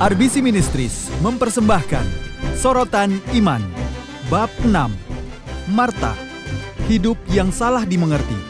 RBC 0.00 0.40
Ministries 0.40 1.12
mempersembahkan 1.20 2.08
Sorotan 2.56 3.20
Iman 3.36 3.60
Bab 4.32 4.48
6 4.64 4.72
Marta 5.76 6.16
Hidup 6.88 7.20
yang 7.28 7.52
salah 7.52 7.84
dimengerti. 7.84 8.40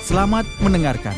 Selamat 0.00 0.48
mendengarkan. 0.64 1.12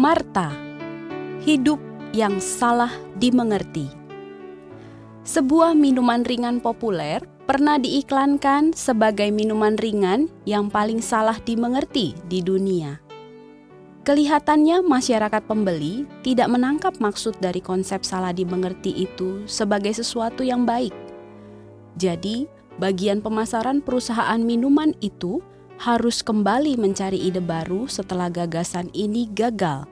Marta 0.00 0.48
Hidup 1.44 1.91
yang 2.12 2.38
salah 2.38 2.92
dimengerti. 3.16 3.88
Sebuah 5.24 5.72
minuman 5.72 6.22
ringan 6.28 6.60
populer 6.60 7.24
pernah 7.48 7.80
diiklankan 7.80 8.76
sebagai 8.76 9.32
minuman 9.32 9.74
ringan 9.80 10.28
yang 10.44 10.68
paling 10.68 11.00
salah 11.00 11.40
dimengerti 11.40 12.12
di 12.28 12.44
dunia. 12.44 13.00
Kelihatannya 14.02 14.82
masyarakat 14.82 15.46
pembeli 15.46 16.04
tidak 16.26 16.50
menangkap 16.50 16.98
maksud 16.98 17.38
dari 17.38 17.62
konsep 17.62 18.02
salah 18.02 18.34
dimengerti 18.34 18.90
itu 19.06 19.46
sebagai 19.46 19.94
sesuatu 19.94 20.42
yang 20.42 20.66
baik. 20.66 20.90
Jadi, 21.94 22.50
bagian 22.82 23.22
pemasaran 23.22 23.78
perusahaan 23.78 24.42
minuman 24.42 24.90
itu 24.98 25.38
harus 25.78 26.18
kembali 26.26 26.74
mencari 26.82 27.30
ide 27.30 27.38
baru 27.38 27.86
setelah 27.86 28.26
gagasan 28.26 28.90
ini 28.90 29.30
gagal. 29.30 29.86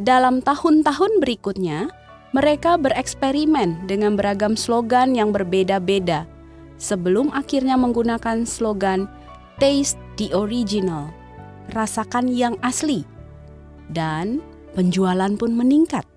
Dalam 0.00 0.40
tahun-tahun 0.40 1.20
berikutnya, 1.20 1.92
mereka 2.32 2.80
bereksperimen 2.80 3.84
dengan 3.84 4.16
beragam 4.16 4.56
slogan 4.56 5.12
yang 5.12 5.28
berbeda-beda 5.28 6.24
sebelum 6.80 7.28
akhirnya 7.36 7.76
menggunakan 7.76 8.48
slogan 8.48 9.04
"Taste 9.60 10.00
the 10.16 10.32
Original", 10.32 11.12
rasakan 11.76 12.32
yang 12.32 12.56
asli, 12.64 13.04
dan 13.92 14.40
penjualan 14.72 15.36
pun 15.36 15.52
meningkat. 15.52 16.08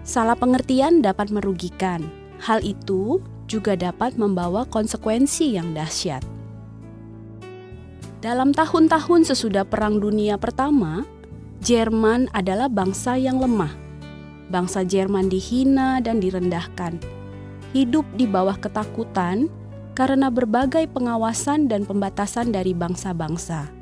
Salah 0.00 0.40
pengertian 0.40 1.04
dapat 1.04 1.28
merugikan. 1.28 2.08
Hal 2.40 2.64
itu 2.64 3.20
juga 3.44 3.76
dapat 3.76 4.16
membawa 4.16 4.64
konsekuensi 4.64 5.60
yang 5.60 5.76
dahsyat. 5.76 6.24
Dalam 8.24 8.56
tahun-tahun 8.56 9.28
sesudah 9.28 9.68
Perang 9.68 10.00
Dunia 10.00 10.40
Pertama, 10.40 11.04
Jerman 11.64 12.28
adalah 12.36 12.68
bangsa 12.68 13.16
yang 13.16 13.40
lemah. 13.40 13.72
Bangsa 14.52 14.84
Jerman 14.84 15.32
dihina 15.32 15.96
dan 15.96 16.20
direndahkan. 16.20 17.00
Hidup 17.72 18.04
di 18.20 18.28
bawah 18.28 18.60
ketakutan 18.60 19.48
karena 19.96 20.28
berbagai 20.28 20.84
pengawasan 20.92 21.64
dan 21.64 21.88
pembatasan 21.88 22.52
dari 22.52 22.76
bangsa-bangsa. 22.76 23.72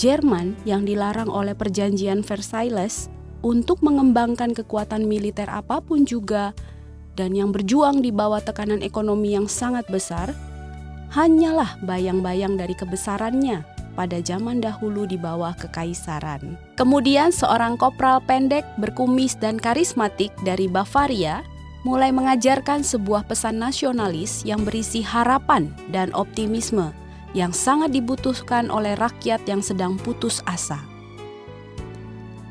Jerman 0.00 0.56
yang 0.64 0.88
dilarang 0.88 1.28
oleh 1.28 1.52
Perjanjian 1.52 2.24
Versailles 2.24 3.12
untuk 3.44 3.84
mengembangkan 3.84 4.56
kekuatan 4.56 5.04
militer 5.04 5.52
apa 5.52 5.84
pun 5.84 6.08
juga 6.08 6.56
dan 7.12 7.36
yang 7.36 7.52
berjuang 7.52 8.00
di 8.00 8.08
bawah 8.08 8.40
tekanan 8.40 8.80
ekonomi 8.80 9.36
yang 9.36 9.52
sangat 9.52 9.84
besar, 9.92 10.32
hanyalah 11.12 11.76
bayang-bayang 11.84 12.56
dari 12.56 12.72
kebesarannya 12.72 13.79
pada 14.00 14.16
zaman 14.24 14.64
dahulu 14.64 15.04
di 15.04 15.20
bawah 15.20 15.52
kekaisaran. 15.52 16.56
Kemudian 16.80 17.28
seorang 17.28 17.76
kopral 17.76 18.24
pendek 18.24 18.64
berkumis 18.80 19.36
dan 19.36 19.60
karismatik 19.60 20.32
dari 20.40 20.64
Bavaria 20.72 21.44
mulai 21.84 22.08
mengajarkan 22.08 22.80
sebuah 22.80 23.28
pesan 23.28 23.60
nasionalis 23.60 24.40
yang 24.48 24.64
berisi 24.64 25.04
harapan 25.04 25.68
dan 25.92 26.08
optimisme 26.16 26.96
yang 27.36 27.52
sangat 27.52 27.92
dibutuhkan 27.92 28.72
oleh 28.72 28.96
rakyat 28.96 29.44
yang 29.44 29.60
sedang 29.60 30.00
putus 30.00 30.40
asa. 30.48 30.80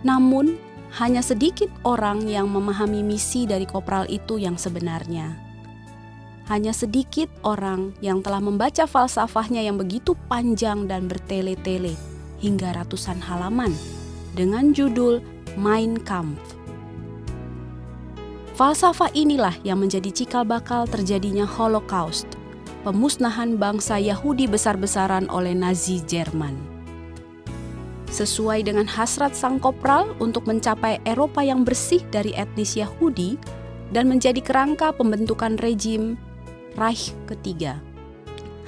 Namun, 0.06 0.54
hanya 1.02 1.26
sedikit 1.26 1.74
orang 1.82 2.30
yang 2.30 2.46
memahami 2.46 3.02
misi 3.02 3.50
dari 3.50 3.66
kopral 3.66 4.06
itu 4.06 4.38
yang 4.38 4.58
sebenarnya 4.58 5.49
hanya 6.50 6.74
sedikit 6.74 7.30
orang 7.46 7.94
yang 8.02 8.26
telah 8.26 8.42
membaca 8.42 8.90
falsafahnya 8.90 9.62
yang 9.62 9.78
begitu 9.78 10.18
panjang 10.26 10.90
dan 10.90 11.06
bertele-tele 11.06 11.94
hingga 12.42 12.74
ratusan 12.74 13.22
halaman 13.22 13.70
dengan 14.34 14.74
judul 14.74 15.22
Mein 15.54 16.02
Kampf. 16.02 16.58
Falsafah 18.58 19.14
inilah 19.16 19.56
yang 19.64 19.80
menjadi 19.80 20.12
cikal 20.12 20.44
bakal 20.44 20.84
terjadinya 20.84 21.48
Holocaust, 21.48 22.28
pemusnahan 22.84 23.56
bangsa 23.56 24.02
Yahudi 24.02 24.52
besar-besaran 24.52 25.32
oleh 25.32 25.56
Nazi 25.56 26.04
Jerman. 26.04 26.58
Sesuai 28.10 28.66
dengan 28.66 28.90
hasrat 28.90 29.38
sang 29.38 29.62
kopral 29.62 30.18
untuk 30.18 30.50
mencapai 30.50 30.98
Eropa 31.06 31.46
yang 31.46 31.62
bersih 31.62 32.02
dari 32.10 32.34
etnis 32.34 32.74
Yahudi 32.74 33.38
dan 33.94 34.10
menjadi 34.10 34.42
kerangka 34.42 34.92
pembentukan 34.98 35.56
rejim 35.62 36.18
Reich 36.80 37.12
ketiga. 37.28 37.84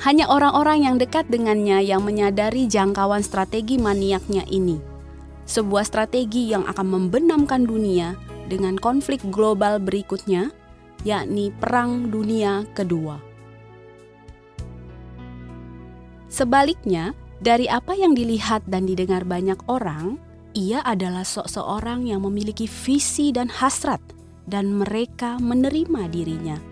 Hanya 0.03 0.27
orang-orang 0.27 0.83
yang 0.83 0.95
dekat 0.99 1.31
dengannya 1.31 1.79
yang 1.79 2.03
menyadari 2.03 2.67
jangkauan 2.67 3.23
strategi 3.23 3.79
maniaknya 3.79 4.43
ini. 4.51 4.75
Sebuah 5.47 5.87
strategi 5.87 6.51
yang 6.51 6.67
akan 6.67 6.87
membenamkan 6.91 7.63
dunia 7.63 8.19
dengan 8.51 8.75
konflik 8.75 9.23
global 9.31 9.79
berikutnya, 9.79 10.51
yakni 11.07 11.55
Perang 11.55 12.11
Dunia 12.11 12.67
Kedua. 12.75 13.15
Sebaliknya, 16.27 17.15
dari 17.39 17.71
apa 17.71 17.95
yang 17.95 18.11
dilihat 18.11 18.67
dan 18.67 18.89
didengar 18.89 19.23
banyak 19.23 19.59
orang, 19.71 20.19
ia 20.51 20.83
adalah 20.83 21.23
seorang 21.23 22.09
yang 22.09 22.25
memiliki 22.25 22.65
visi 22.67 23.31
dan 23.31 23.47
hasrat, 23.47 24.01
dan 24.49 24.71
mereka 24.75 25.37
menerima 25.37 26.09
dirinya 26.09 26.70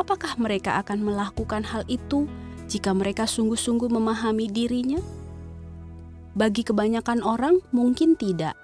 apakah 0.00 0.40
mereka 0.40 0.80
akan 0.80 1.04
melakukan 1.04 1.60
hal 1.68 1.84
itu 1.84 2.24
jika 2.72 2.96
mereka 2.96 3.28
sungguh-sungguh 3.28 3.92
memahami 3.92 4.48
dirinya? 4.48 4.98
Bagi 6.32 6.64
kebanyakan 6.64 7.20
orang, 7.20 7.60
mungkin 7.68 8.16
tidak. 8.16 8.56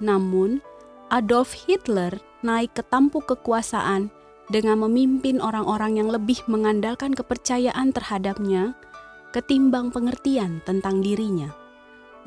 Namun, 0.00 0.64
Adolf 1.12 1.52
Hitler 1.52 2.16
naik 2.40 2.72
ke 2.78 2.82
tampuk 2.86 3.28
kekuasaan 3.28 4.08
dengan 4.48 4.80
memimpin 4.88 5.42
orang-orang 5.44 6.00
yang 6.00 6.08
lebih 6.08 6.40
mengandalkan 6.48 7.12
kepercayaan 7.12 7.92
terhadapnya 7.92 8.72
ketimbang 9.34 9.92
pengertian 9.92 10.64
tentang 10.64 11.04
dirinya. 11.04 11.52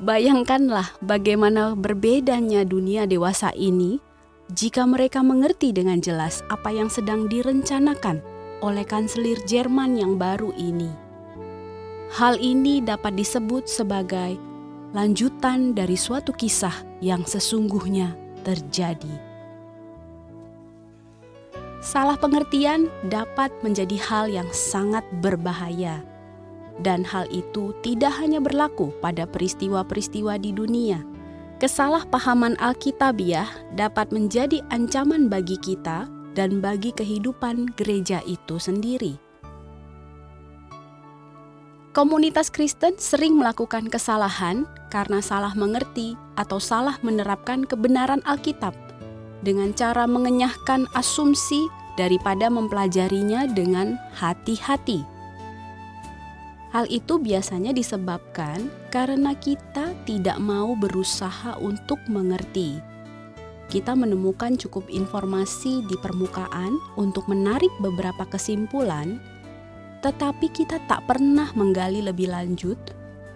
Bayangkanlah 0.01 0.97
bagaimana 1.01 1.73
berbedanya 1.73 2.65
dunia 2.65 3.05
dewasa 3.09 3.53
ini 3.57 4.01
jika 4.51 4.83
mereka 4.83 5.23
mengerti 5.23 5.71
dengan 5.71 6.03
jelas 6.03 6.43
apa 6.51 6.75
yang 6.75 6.91
sedang 6.91 7.31
direncanakan 7.31 8.19
oleh 8.59 8.83
kanselir 8.83 9.39
Jerman 9.47 9.95
yang 9.95 10.19
baru 10.19 10.51
ini. 10.59 10.91
Hal 12.11 12.35
ini 12.35 12.83
dapat 12.83 13.15
disebut 13.15 13.71
sebagai 13.71 14.35
lanjutan 14.91 15.71
dari 15.71 15.95
suatu 15.95 16.35
kisah 16.35 16.75
yang 16.99 17.23
sesungguhnya 17.23 18.11
terjadi. 18.43 19.15
Salah 21.79 22.19
pengertian 22.19 22.91
dapat 23.07 23.55
menjadi 23.63 23.95
hal 24.03 24.25
yang 24.27 24.51
sangat 24.51 25.07
berbahaya, 25.23 26.03
dan 26.83 27.07
hal 27.07 27.23
itu 27.31 27.71
tidak 27.81 28.19
hanya 28.19 28.43
berlaku 28.43 28.91
pada 28.99 29.23
peristiwa-peristiwa 29.23 30.35
di 30.37 30.51
dunia 30.51 31.10
Kesalahpahaman 31.61 32.57
Alkitabiah 32.57 33.45
dapat 33.77 34.09
menjadi 34.09 34.65
ancaman 34.73 35.29
bagi 35.29 35.61
kita 35.61 36.09
dan 36.33 36.57
bagi 36.57 36.89
kehidupan 36.89 37.77
gereja 37.77 38.17
itu 38.25 38.57
sendiri. 38.57 39.21
Komunitas 41.93 42.49
Kristen 42.49 42.97
sering 42.97 43.37
melakukan 43.37 43.93
kesalahan 43.93 44.65
karena 44.89 45.21
salah 45.21 45.53
mengerti 45.53 46.17
atau 46.33 46.57
salah 46.57 46.97
menerapkan 47.05 47.61
kebenaran 47.61 48.25
Alkitab 48.25 48.73
dengan 49.45 49.69
cara 49.77 50.09
mengenyahkan 50.09 50.89
asumsi 50.97 51.69
daripada 51.93 52.49
mempelajarinya 52.49 53.45
dengan 53.53 54.01
hati-hati. 54.17 55.10
Hal 56.71 56.87
itu 56.87 57.19
biasanya 57.19 57.75
disebabkan 57.75 58.71
karena 58.95 59.35
kita 59.35 59.91
tidak 60.07 60.39
mau 60.39 60.71
berusaha 60.79 61.59
untuk 61.59 61.99
mengerti. 62.07 62.79
Kita 63.67 63.91
menemukan 63.91 64.55
cukup 64.55 64.87
informasi 64.87 65.83
di 65.87 65.95
permukaan 65.99 66.79
untuk 66.95 67.27
menarik 67.27 67.71
beberapa 67.83 68.23
kesimpulan, 68.23 69.19
tetapi 69.99 70.47
kita 70.51 70.79
tak 70.87 71.03
pernah 71.11 71.51
menggali 71.59 71.99
lebih 72.03 72.31
lanjut 72.31 72.79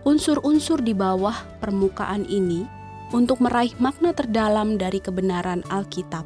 unsur-unsur 0.08 0.80
di 0.80 0.96
bawah 0.96 1.36
permukaan 1.60 2.24
ini 2.30 2.64
untuk 3.12 3.44
meraih 3.44 3.74
makna 3.84 4.16
terdalam 4.16 4.80
dari 4.80 5.04
kebenaran 5.04 5.60
Alkitab. 5.68 6.24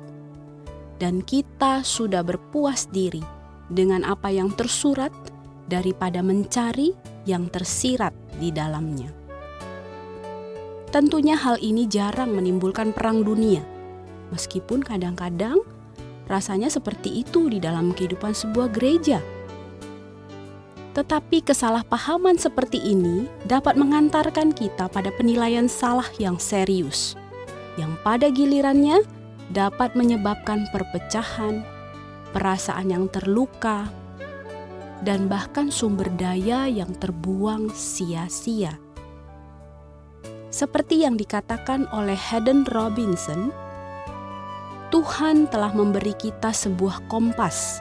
Dan 1.00 1.26
kita 1.26 1.82
sudah 1.82 2.22
berpuas 2.22 2.86
diri 2.92 3.24
dengan 3.72 4.04
apa 4.04 4.30
yang 4.30 4.52
tersurat 4.52 5.10
daripada 5.70 6.26
mencari 6.26 6.98
yang 7.30 7.46
tersirat 7.48 8.12
di 8.42 8.50
dalamnya. 8.50 9.14
Tentunya 10.90 11.38
hal 11.38 11.62
ini 11.62 11.86
jarang 11.86 12.34
menimbulkan 12.34 12.98
perang 12.98 13.22
dunia, 13.22 13.62
meskipun 14.34 14.82
kadang-kadang 14.82 15.62
rasanya 16.26 16.74
seperti 16.74 17.22
itu 17.22 17.46
di 17.54 17.62
dalam 17.62 17.94
kehidupan 17.94 18.34
sebuah 18.34 18.74
gereja. 18.74 19.22
Tetapi 20.98 21.46
kesalahpahaman 21.46 22.42
seperti 22.42 22.82
ini 22.82 23.30
dapat 23.46 23.78
mengantarkan 23.78 24.50
kita 24.50 24.90
pada 24.90 25.14
penilaian 25.14 25.70
salah 25.70 26.10
yang 26.18 26.42
serius, 26.42 27.14
yang 27.78 27.94
pada 28.02 28.34
gilirannya 28.34 29.06
dapat 29.54 29.94
menyebabkan 29.94 30.66
perpecahan, 30.74 31.62
perasaan 32.34 32.90
yang 32.90 33.06
terluka, 33.14 33.90
dan 35.04 35.32
bahkan 35.32 35.72
sumber 35.72 36.08
daya 36.20 36.68
yang 36.68 36.92
terbuang 37.00 37.72
sia-sia. 37.72 38.76
Seperti 40.50 41.06
yang 41.06 41.16
dikatakan 41.16 41.86
oleh 41.94 42.18
Hayden 42.18 42.66
Robinson, 42.74 43.54
Tuhan 44.90 45.46
telah 45.54 45.70
memberi 45.72 46.18
kita 46.18 46.50
sebuah 46.50 47.06
kompas, 47.06 47.78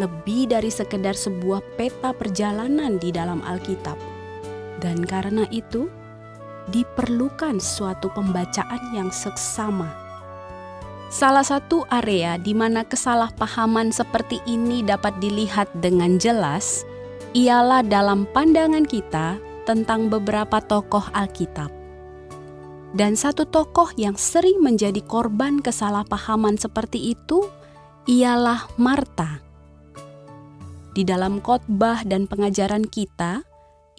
lebih 0.00 0.48
dari 0.48 0.72
sekedar 0.72 1.12
sebuah 1.12 1.60
peta 1.76 2.16
perjalanan 2.16 2.96
di 2.96 3.12
dalam 3.12 3.44
Alkitab. 3.44 4.00
Dan 4.80 5.04
karena 5.04 5.44
itu, 5.52 5.92
diperlukan 6.72 7.60
suatu 7.60 8.08
pembacaan 8.16 8.96
yang 8.96 9.12
seksama 9.12 10.11
Salah 11.12 11.44
satu 11.44 11.84
area 11.92 12.40
di 12.40 12.56
mana 12.56 12.88
kesalahpahaman 12.88 13.92
seperti 13.92 14.40
ini 14.48 14.80
dapat 14.80 15.12
dilihat 15.20 15.68
dengan 15.76 16.16
jelas 16.16 16.88
ialah 17.36 17.84
dalam 17.84 18.24
pandangan 18.32 18.88
kita 18.88 19.36
tentang 19.68 20.08
beberapa 20.08 20.64
tokoh 20.64 21.04
Alkitab. 21.12 21.68
Dan 22.96 23.12
satu 23.12 23.44
tokoh 23.44 23.92
yang 24.00 24.16
sering 24.16 24.64
menjadi 24.64 25.04
korban 25.04 25.60
kesalahpahaman 25.60 26.56
seperti 26.56 27.12
itu 27.12 27.44
ialah 28.08 28.72
Marta. 28.80 29.44
Di 30.96 31.04
dalam 31.04 31.44
khotbah 31.44 32.08
dan 32.08 32.24
pengajaran 32.24 32.88
kita, 32.88 33.44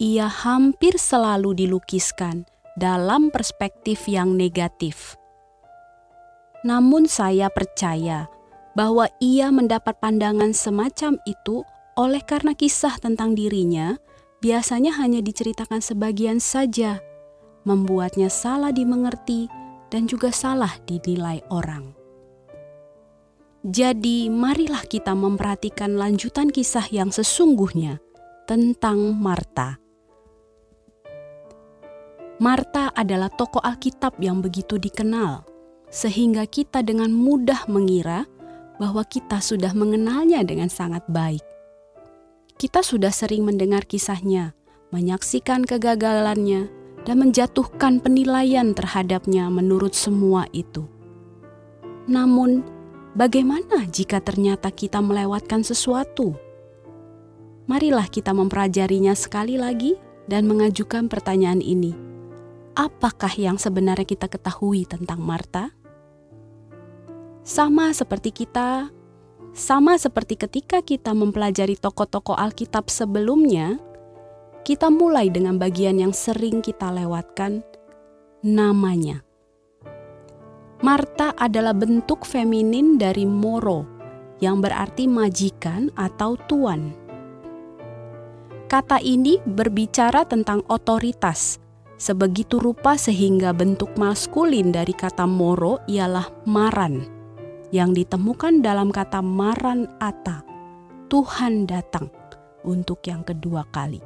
ia 0.02 0.26
hampir 0.26 0.98
selalu 0.98 1.62
dilukiskan 1.62 2.42
dalam 2.74 3.30
perspektif 3.30 4.10
yang 4.10 4.34
negatif 4.34 5.14
namun 6.64 7.04
saya 7.04 7.52
percaya 7.52 8.26
bahwa 8.72 9.06
ia 9.20 9.52
mendapat 9.52 10.00
pandangan 10.00 10.56
semacam 10.56 11.20
itu 11.28 11.62
oleh 11.94 12.24
karena 12.24 12.56
kisah 12.56 12.98
tentang 12.98 13.38
dirinya 13.38 13.94
biasanya 14.42 14.96
hanya 14.98 15.20
diceritakan 15.20 15.78
sebagian 15.78 16.42
saja, 16.42 16.98
membuatnya 17.62 18.32
salah 18.32 18.74
dimengerti 18.74 19.46
dan 19.92 20.08
juga 20.10 20.34
salah 20.34 20.74
dinilai 20.88 21.44
orang. 21.52 21.94
Jadi, 23.64 24.28
marilah 24.28 24.84
kita 24.84 25.16
memperhatikan 25.16 25.96
lanjutan 25.96 26.52
kisah 26.52 26.84
yang 26.92 27.08
sesungguhnya 27.08 27.96
tentang 28.44 29.16
Marta. 29.16 29.80
Marta 32.36 32.92
adalah 32.92 33.32
tokoh 33.32 33.64
Alkitab 33.64 34.20
yang 34.20 34.44
begitu 34.44 34.76
dikenal 34.76 35.53
sehingga 35.94 36.42
kita 36.50 36.82
dengan 36.82 37.14
mudah 37.14 37.70
mengira 37.70 38.26
bahwa 38.82 39.06
kita 39.06 39.38
sudah 39.38 39.70
mengenalnya 39.78 40.42
dengan 40.42 40.66
sangat 40.66 41.06
baik. 41.06 41.46
Kita 42.58 42.82
sudah 42.82 43.14
sering 43.14 43.46
mendengar 43.46 43.86
kisahnya, 43.86 44.58
menyaksikan 44.90 45.62
kegagalannya, 45.62 46.66
dan 47.06 47.16
menjatuhkan 47.22 48.02
penilaian 48.02 48.74
terhadapnya 48.74 49.46
menurut 49.52 49.94
semua 49.94 50.50
itu. 50.50 50.90
Namun, 52.10 52.66
bagaimana 53.14 53.86
jika 53.86 54.18
ternyata 54.18 54.74
kita 54.74 54.98
melewatkan 54.98 55.62
sesuatu? 55.62 56.34
Marilah 57.70 58.10
kita 58.10 58.34
mempelajarinya 58.34 59.14
sekali 59.14 59.54
lagi 59.54 59.94
dan 60.26 60.48
mengajukan 60.50 61.06
pertanyaan 61.06 61.62
ini. 61.62 61.94
Apakah 62.74 63.30
yang 63.38 63.60
sebenarnya 63.60 64.08
kita 64.08 64.26
ketahui 64.26 64.88
tentang 64.88 65.22
Marta? 65.22 65.83
Sama 67.44 67.92
seperti 67.92 68.32
kita, 68.32 68.88
sama 69.52 70.00
seperti 70.00 70.40
ketika 70.40 70.80
kita 70.80 71.12
mempelajari 71.12 71.76
tokoh-tokoh 71.76 72.32
Alkitab 72.32 72.88
sebelumnya, 72.88 73.76
kita 74.64 74.88
mulai 74.88 75.28
dengan 75.28 75.60
bagian 75.60 76.00
yang 76.00 76.16
sering 76.16 76.64
kita 76.64 76.88
lewatkan, 76.88 77.60
namanya. 78.40 79.20
Marta 80.80 81.36
adalah 81.36 81.76
bentuk 81.76 82.24
feminin 82.24 82.96
dari 82.96 83.28
moro, 83.28 83.84
yang 84.40 84.64
berarti 84.64 85.04
majikan 85.04 85.92
atau 86.00 86.40
tuan. 86.48 86.96
Kata 88.72 89.04
ini 89.04 89.36
berbicara 89.44 90.24
tentang 90.24 90.64
otoritas, 90.72 91.60
sebegitu 92.00 92.56
rupa 92.56 92.96
sehingga 92.96 93.52
bentuk 93.52 93.92
maskulin 94.00 94.72
dari 94.72 94.96
kata 94.96 95.28
moro 95.28 95.84
ialah 95.84 96.24
maran 96.48 97.13
yang 97.74 97.90
ditemukan 97.90 98.62
dalam 98.62 98.94
kata 98.94 99.18
maran 99.18 99.90
ata, 99.98 100.46
Tuhan 101.10 101.66
datang 101.66 102.06
untuk 102.62 103.02
yang 103.02 103.26
kedua 103.26 103.66
kali. 103.74 103.98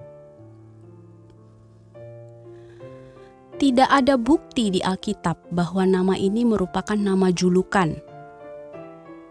Tidak 3.60 3.90
ada 3.92 4.16
bukti 4.16 4.72
di 4.72 4.80
Alkitab 4.80 5.52
bahwa 5.52 5.84
nama 5.84 6.16
ini 6.16 6.48
merupakan 6.48 6.96
nama 6.96 7.28
julukan. 7.28 7.92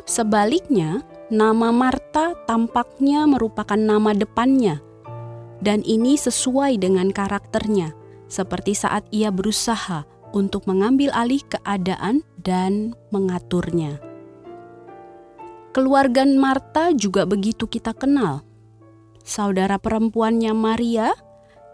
Sebaliknya, 0.05 1.01
nama 1.33 1.73
Marta 1.73 2.37
tampaknya 2.45 3.25
merupakan 3.25 3.79
nama 3.79 4.13
depannya, 4.13 4.77
dan 5.65 5.81
ini 5.81 6.13
sesuai 6.13 6.77
dengan 6.77 7.09
karakternya, 7.09 7.97
seperti 8.29 8.77
saat 8.77 9.01
ia 9.09 9.33
berusaha 9.33 10.05
untuk 10.29 10.69
mengambil 10.69 11.09
alih 11.17 11.41
keadaan 11.49 12.21
dan 12.37 12.93
mengaturnya. 13.09 14.06
Keluarga 15.77 16.25
Marta 16.25 16.89
juga 16.89 17.29
begitu 17.29 17.69
kita 17.69 17.93
kenal. 17.93 18.41
Saudara 19.21 19.77
perempuannya 19.77 20.49
Maria 20.49 21.13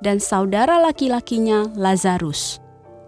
dan 0.03 0.19
saudara 0.19 0.75
laki-lakinya 0.83 1.71
Lazarus. 1.79 2.59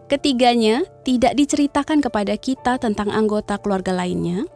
Ketiganya 0.08 0.88
tidak 1.04 1.36
diceritakan 1.36 2.00
kepada 2.00 2.40
kita 2.40 2.80
tentang 2.80 3.12
anggota 3.12 3.60
keluarga 3.60 3.92
lainnya. 3.92 4.48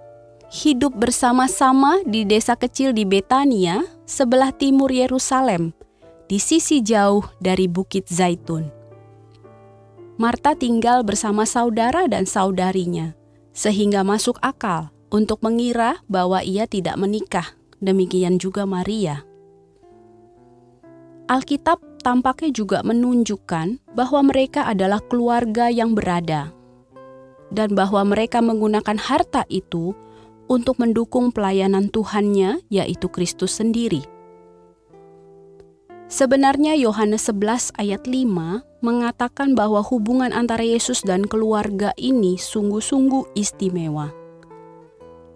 Hidup 0.47 0.95
bersama-sama 0.95 1.99
di 2.07 2.23
desa 2.23 2.55
kecil 2.55 2.95
di 2.95 3.03
Betania, 3.03 3.83
sebelah 4.07 4.55
timur 4.55 4.95
Yerusalem, 4.95 5.75
di 6.31 6.39
sisi 6.39 6.79
jauh 6.79 7.27
dari 7.43 7.67
Bukit 7.67 8.07
Zaitun. 8.07 8.63
Marta 10.15 10.55
tinggal 10.55 11.03
bersama 11.03 11.43
saudara 11.43 12.07
dan 12.07 12.23
saudarinya, 12.23 13.11
sehingga 13.51 14.07
masuk 14.07 14.39
akal 14.39 14.95
untuk 15.09 15.41
mengira 15.41 16.01
bahwa 16.09 16.41
ia 16.41 16.65
tidak 16.65 16.97
menikah. 16.97 17.57
Demikian 17.79 18.37
juga 18.37 18.67
Maria. 18.67 19.23
Alkitab 21.29 21.79
tampaknya 22.01 22.49
juga 22.51 22.81
menunjukkan 22.81 23.95
bahwa 23.95 24.19
mereka 24.25 24.65
adalah 24.65 24.99
keluarga 25.05 25.69
yang 25.69 25.93
berada, 25.93 26.51
dan 27.53 27.77
bahwa 27.77 28.01
mereka 28.03 28.41
menggunakan 28.43 28.97
harta 28.97 29.45
itu 29.47 29.93
untuk 30.49 30.81
mendukung 30.81 31.29
pelayanan 31.29 31.87
Tuhannya, 31.87 32.65
yaitu 32.67 33.07
Kristus 33.07 33.61
sendiri. 33.61 34.01
Sebenarnya 36.09 36.73
Yohanes 36.73 37.29
11 37.29 37.69
ayat 37.77 38.09
5 38.09 38.65
mengatakan 38.81 39.53
bahwa 39.53 39.85
hubungan 39.85 40.33
antara 40.33 40.65
Yesus 40.65 41.05
dan 41.05 41.29
keluarga 41.29 41.93
ini 42.01 42.33
sungguh-sungguh 42.41 43.37
istimewa. 43.37 44.18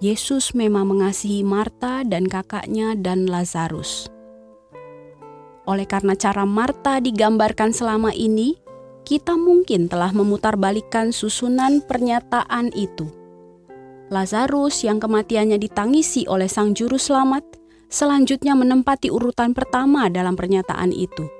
Yesus 0.03 0.51
memang 0.51 0.91
mengasihi 0.91 1.47
Marta 1.47 2.03
dan 2.03 2.27
kakaknya 2.27 2.91
dan 2.91 3.23
Lazarus. 3.23 4.11
Oleh 5.63 5.87
karena 5.87 6.11
cara 6.19 6.43
Marta 6.43 6.99
digambarkan 6.99 7.71
selama 7.71 8.11
ini, 8.11 8.59
kita 9.07 9.39
mungkin 9.39 9.87
telah 9.87 10.11
memutarbalikkan 10.11 11.15
susunan 11.15 11.79
pernyataan 11.87 12.75
itu. 12.75 13.07
Lazarus 14.11 14.83
yang 14.83 14.99
kematiannya 14.99 15.55
ditangisi 15.55 16.27
oleh 16.27 16.51
sang 16.51 16.75
juru 16.75 16.99
selamat, 16.99 17.47
selanjutnya 17.87 18.59
menempati 18.59 19.07
urutan 19.07 19.55
pertama 19.55 20.11
dalam 20.11 20.35
pernyataan 20.35 20.91
itu. 20.91 21.31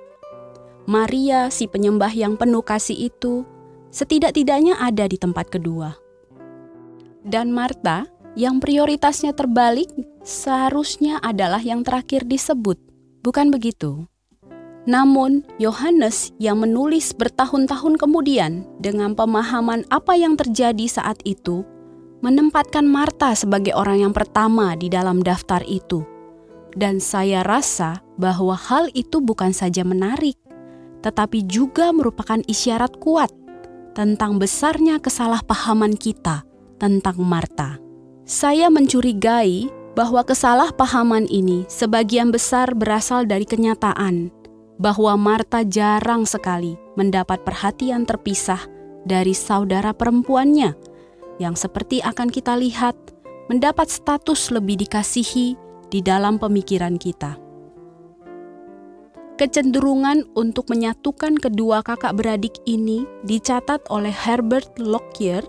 Maria, 0.88 1.52
si 1.52 1.68
penyembah 1.68 2.16
yang 2.16 2.40
penuh 2.40 2.64
kasih 2.64 3.12
itu, 3.12 3.44
setidak-tidaknya 3.92 4.80
ada 4.80 5.04
di 5.04 5.20
tempat 5.20 5.52
kedua. 5.52 6.00
Dan 7.28 7.52
Marta, 7.52 8.08
yang 8.34 8.58
prioritasnya 8.58 9.38
terbalik, 9.38 9.90
seharusnya 10.26 11.22
adalah 11.22 11.62
yang 11.62 11.86
terakhir 11.86 12.26
disebut, 12.26 12.82
bukan 13.22 13.54
begitu? 13.54 14.10
Namun, 14.84 15.48
Yohanes 15.64 16.36
yang 16.44 16.60
menulis 16.60 17.16
bertahun-tahun 17.16 17.96
kemudian 17.96 18.68
dengan 18.84 19.16
pemahaman 19.16 19.88
apa 19.88 20.20
yang 20.20 20.36
terjadi 20.36 20.84
saat 20.92 21.24
itu, 21.24 21.64
menempatkan 22.20 22.84
Marta 22.84 23.32
sebagai 23.32 23.72
orang 23.76 24.04
yang 24.04 24.14
pertama 24.16 24.76
di 24.76 24.92
dalam 24.92 25.24
daftar 25.24 25.64
itu. 25.64 26.04
Dan 26.74 26.98
saya 27.00 27.46
rasa 27.46 28.02
bahwa 28.18 28.58
hal 28.58 28.90
itu 28.98 29.22
bukan 29.22 29.54
saja 29.54 29.86
menarik, 29.86 30.36
tetapi 31.06 31.46
juga 31.46 31.94
merupakan 31.94 32.42
isyarat 32.50 32.98
kuat 32.98 33.30
tentang 33.94 34.42
besarnya 34.42 34.98
kesalahpahaman 34.98 35.94
kita 35.96 36.42
tentang 36.82 37.22
Marta. 37.22 37.83
Saya 38.24 38.72
mencurigai 38.72 39.68
bahwa 40.00 40.24
kesalahpahaman 40.24 41.28
ini 41.28 41.68
sebagian 41.68 42.32
besar 42.32 42.72
berasal 42.72 43.28
dari 43.28 43.44
kenyataan 43.44 44.32
bahwa 44.80 45.20
Marta 45.20 45.68
jarang 45.68 46.24
sekali 46.24 46.80
mendapat 46.96 47.44
perhatian 47.44 48.08
terpisah 48.08 48.64
dari 49.04 49.36
saudara 49.36 49.92
perempuannya, 49.92 50.72
yang 51.36 51.60
seperti 51.60 52.00
akan 52.00 52.32
kita 52.32 52.56
lihat 52.56 52.96
mendapat 53.52 53.92
status 53.92 54.56
lebih 54.56 54.80
dikasihi 54.80 55.60
di 55.92 56.00
dalam 56.00 56.40
pemikiran 56.40 56.96
kita. 56.96 57.36
Kecenderungan 59.36 60.32
untuk 60.40 60.72
menyatukan 60.72 61.36
kedua 61.36 61.84
kakak 61.84 62.16
beradik 62.16 62.56
ini 62.64 63.04
dicatat 63.28 63.84
oleh 63.92 64.16
Herbert 64.16 64.80
Lockyer 64.80 65.44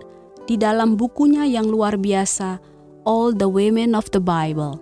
di 0.45 0.61
dalam 0.61 0.97
bukunya 0.97 1.49
yang 1.49 1.69
luar 1.69 1.97
biasa, 1.97 2.61
All 3.05 3.33
the 3.33 3.49
Women 3.49 3.97
of 3.97 4.09
the 4.13 4.21
Bible. 4.21 4.81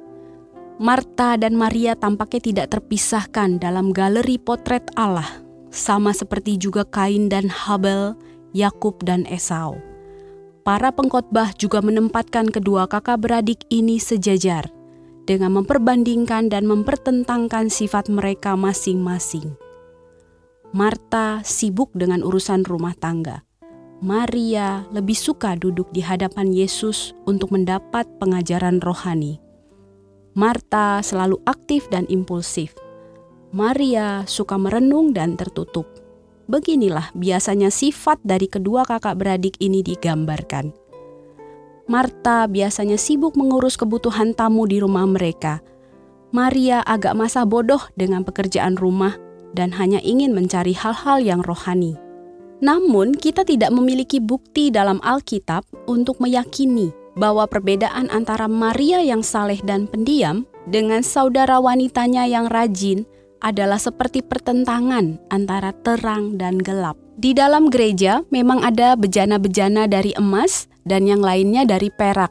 Marta 0.83 1.39
dan 1.39 1.55
Maria 1.55 1.95
tampaknya 1.95 2.41
tidak 2.43 2.67
terpisahkan 2.75 3.63
dalam 3.63 3.95
galeri 3.95 4.35
potret 4.41 4.83
Allah, 4.99 5.29
sama 5.71 6.11
seperti 6.11 6.59
juga 6.59 6.83
Kain 6.83 7.31
dan 7.31 7.47
Habel, 7.47 8.19
Yakub 8.51 8.99
dan 9.07 9.23
Esau. 9.31 9.79
Para 10.63 10.95
pengkhotbah 10.95 11.55
juga 11.59 11.83
menempatkan 11.83 12.51
kedua 12.51 12.87
kakak 12.87 13.19
beradik 13.23 13.67
ini 13.71 13.99
sejajar 13.99 14.71
dengan 15.27 15.55
memperbandingkan 15.59 16.51
dan 16.51 16.67
mempertentangkan 16.67 17.71
sifat 17.71 18.11
mereka 18.11 18.55
masing-masing. 18.59 19.55
Marta 20.75 21.43
sibuk 21.47 21.91
dengan 21.95 22.25
urusan 22.27 22.65
rumah 22.67 22.95
tangga. 22.97 23.45
Maria 24.03 24.83
lebih 24.91 25.15
suka 25.15 25.55
duduk 25.55 25.87
di 25.95 26.03
hadapan 26.03 26.51
Yesus 26.51 27.15
untuk 27.23 27.55
mendapat 27.55 28.03
pengajaran 28.19 28.83
rohani. 28.83 29.39
Marta 30.35 30.99
selalu 31.07 31.39
aktif 31.47 31.87
dan 31.87 32.11
impulsif. 32.11 32.75
Maria 33.55 34.27
suka 34.27 34.59
merenung 34.59 35.15
dan 35.15 35.39
tertutup. 35.39 35.87
Beginilah 36.51 37.15
biasanya 37.15 37.71
sifat 37.71 38.19
dari 38.27 38.51
kedua 38.51 38.83
kakak 38.83 39.15
beradik 39.23 39.55
ini 39.63 39.87
digambarkan. 39.87 40.75
Marta 41.87 42.51
biasanya 42.51 42.99
sibuk 42.99 43.39
mengurus 43.39 43.79
kebutuhan 43.79 44.35
tamu 44.35 44.67
di 44.67 44.83
rumah 44.83 45.07
mereka. 45.07 45.63
Maria 46.35 46.83
agak 46.83 47.15
masa 47.15 47.47
bodoh 47.47 47.87
dengan 47.95 48.27
pekerjaan 48.27 48.75
rumah 48.75 49.15
dan 49.55 49.71
hanya 49.79 50.03
ingin 50.03 50.35
mencari 50.35 50.75
hal-hal 50.75 51.23
yang 51.23 51.39
rohani. 51.39 51.95
Namun, 52.63 53.11
kita 53.19 53.43
tidak 53.43 53.75
memiliki 53.75 54.23
bukti 54.23 54.71
dalam 54.71 55.03
Alkitab 55.03 55.67
untuk 55.91 56.23
meyakini 56.23 56.95
bahwa 57.19 57.45
perbedaan 57.51 58.09
antara 58.09 58.47
Maria 58.47 59.03
yang 59.03 59.21
saleh 59.21 59.59
dan 59.67 59.91
pendiam 59.91 60.47
dengan 60.71 61.03
saudara 61.03 61.59
wanitanya 61.59 62.25
yang 62.25 62.47
rajin 62.49 63.05
adalah 63.43 63.77
seperti 63.77 64.23
pertentangan 64.23 65.19
antara 65.35 65.75
terang 65.83 66.39
dan 66.39 66.57
gelap. 66.63 66.95
Di 67.19 67.35
dalam 67.35 67.69
gereja 67.69 68.23
memang 68.31 68.63
ada 68.63 68.95
bejana-bejana 68.95 69.91
dari 69.91 70.15
emas 70.15 70.71
dan 70.87 71.05
yang 71.05 71.21
lainnya 71.21 71.67
dari 71.67 71.91
perak. 71.91 72.31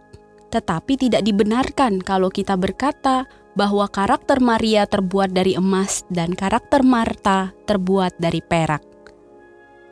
Tetapi 0.52 0.96
tidak 0.96 1.28
dibenarkan 1.28 2.00
kalau 2.00 2.32
kita 2.32 2.56
berkata 2.56 3.28
bahwa 3.54 3.88
karakter 3.92 4.40
Maria 4.40 4.88
terbuat 4.88 5.36
dari 5.36 5.60
emas 5.60 6.08
dan 6.08 6.32
karakter 6.32 6.84
Marta 6.84 7.52
terbuat 7.68 8.16
dari 8.20 8.40
perak. 8.40 8.90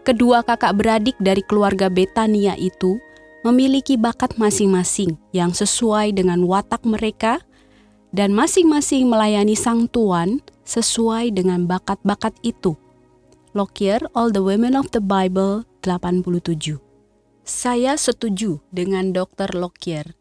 Kedua 0.10 0.42
kakak 0.42 0.74
beradik 0.74 1.14
dari 1.22 1.46
keluarga 1.46 1.86
Betania 1.86 2.58
itu 2.58 2.98
memiliki 3.46 3.94
bakat 3.94 4.42
masing-masing 4.42 5.14
yang 5.38 5.54
sesuai 5.54 6.18
dengan 6.18 6.50
watak 6.50 6.82
mereka 6.82 7.46
dan 8.10 8.34
masing-masing 8.34 9.06
melayani 9.06 9.54
sang 9.54 9.86
tuan 9.86 10.42
sesuai 10.66 11.30
dengan 11.30 11.70
bakat-bakat 11.70 12.34
itu. 12.42 12.74
Lockyer 13.54 14.02
All 14.18 14.34
the 14.34 14.42
Women 14.42 14.74
of 14.74 14.90
the 14.98 14.98
Bible 14.98 15.70
87 15.86 16.82
Saya 17.46 17.94
setuju 17.94 18.66
dengan 18.74 19.14
Dr. 19.14 19.54
Lockyer. 19.54 20.18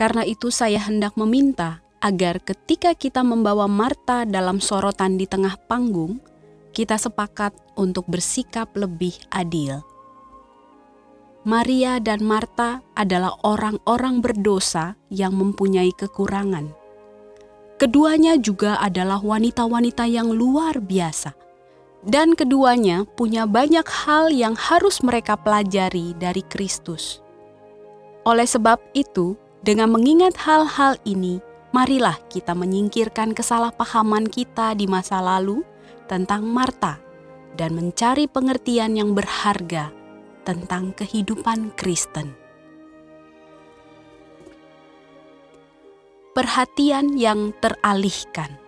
Karena 0.00 0.24
itu 0.24 0.48
saya 0.48 0.80
hendak 0.80 1.12
meminta 1.20 1.84
agar 2.00 2.40
ketika 2.40 2.96
kita 2.96 3.20
membawa 3.20 3.68
Marta 3.68 4.24
dalam 4.24 4.64
sorotan 4.64 5.20
di 5.20 5.28
tengah 5.28 5.60
panggung, 5.68 6.24
kita 6.76 7.00
sepakat 7.00 7.56
untuk 7.80 8.04
bersikap 8.04 8.68
lebih 8.76 9.16
adil. 9.32 9.80
Maria 11.48 11.96
dan 11.96 12.20
Marta 12.20 12.84
adalah 12.92 13.32
orang-orang 13.40 14.20
berdosa 14.20 15.00
yang 15.08 15.32
mempunyai 15.40 15.88
kekurangan. 15.96 16.68
Keduanya 17.80 18.36
juga 18.36 18.76
adalah 18.76 19.24
wanita-wanita 19.24 20.04
yang 20.04 20.28
luar 20.28 20.76
biasa, 20.84 21.32
dan 22.04 22.36
keduanya 22.36 23.08
punya 23.16 23.48
banyak 23.48 23.88
hal 23.88 24.28
yang 24.28 24.52
harus 24.52 25.00
mereka 25.00 25.32
pelajari 25.32 26.12
dari 26.20 26.44
Kristus. 26.44 27.24
Oleh 28.28 28.44
sebab 28.44 28.76
itu, 28.92 29.32
dengan 29.64 29.96
mengingat 29.96 30.36
hal-hal 30.44 31.00
ini, 31.08 31.40
marilah 31.72 32.20
kita 32.28 32.52
menyingkirkan 32.52 33.32
kesalahpahaman 33.32 34.28
kita 34.28 34.76
di 34.76 34.84
masa 34.84 35.24
lalu 35.24 35.64
tentang 36.06 36.46
Marta 36.46 36.98
dan 37.58 37.74
mencari 37.74 38.30
pengertian 38.30 38.94
yang 38.94 39.12
berharga 39.12 39.90
tentang 40.46 40.94
kehidupan 40.94 41.74
Kristen. 41.74 42.38
Perhatian 46.36 47.16
yang 47.16 47.50
teralihkan. 47.58 48.60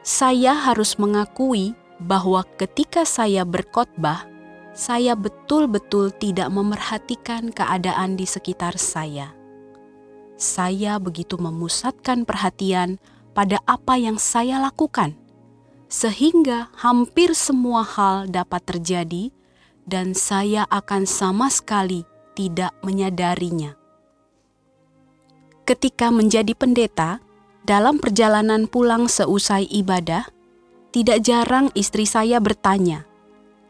Saya 0.00 0.56
harus 0.56 0.96
mengakui 0.96 1.76
bahwa 2.00 2.40
ketika 2.56 3.04
saya 3.04 3.44
berkhotbah, 3.44 4.24
saya 4.76 5.16
betul-betul 5.16 6.12
tidak 6.12 6.48
memerhatikan 6.52 7.52
keadaan 7.52 8.16
di 8.16 8.24
sekitar 8.24 8.80
saya. 8.80 9.32
Saya 10.36 11.00
begitu 11.00 11.40
memusatkan 11.40 12.28
perhatian 12.28 13.00
pada 13.32 13.60
apa 13.64 13.96
yang 13.96 14.20
saya 14.20 14.60
lakukan, 14.60 15.16
sehingga 15.86 16.70
hampir 16.74 17.34
semua 17.34 17.86
hal 17.86 18.26
dapat 18.26 18.62
terjadi 18.66 19.30
dan 19.86 20.18
saya 20.18 20.66
akan 20.66 21.06
sama 21.06 21.46
sekali 21.46 22.02
tidak 22.34 22.74
menyadarinya. 22.82 23.78
Ketika 25.66 26.14
menjadi 26.14 26.54
pendeta, 26.54 27.18
dalam 27.66 27.98
perjalanan 27.98 28.70
pulang 28.70 29.10
seusai 29.10 29.66
ibadah, 29.66 30.30
tidak 30.94 31.26
jarang 31.26 31.74
istri 31.74 32.06
saya 32.06 32.38
bertanya, 32.38 33.02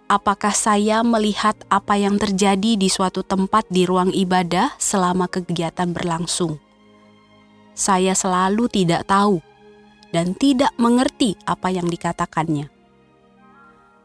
apakah 0.04 0.52
saya 0.52 1.00
melihat 1.00 1.56
apa 1.72 1.96
yang 1.96 2.20
terjadi 2.20 2.76
di 2.76 2.88
suatu 2.92 3.24
tempat 3.24 3.64
di 3.72 3.88
ruang 3.88 4.12
ibadah 4.12 4.76
selama 4.76 5.24
kegiatan 5.28 5.96
berlangsung. 5.96 6.60
Saya 7.76 8.16
selalu 8.16 8.68
tidak 8.72 9.04
tahu 9.08 9.40
dan 10.16 10.32
tidak 10.32 10.72
mengerti 10.80 11.36
apa 11.44 11.68
yang 11.68 11.92
dikatakannya. 11.92 12.72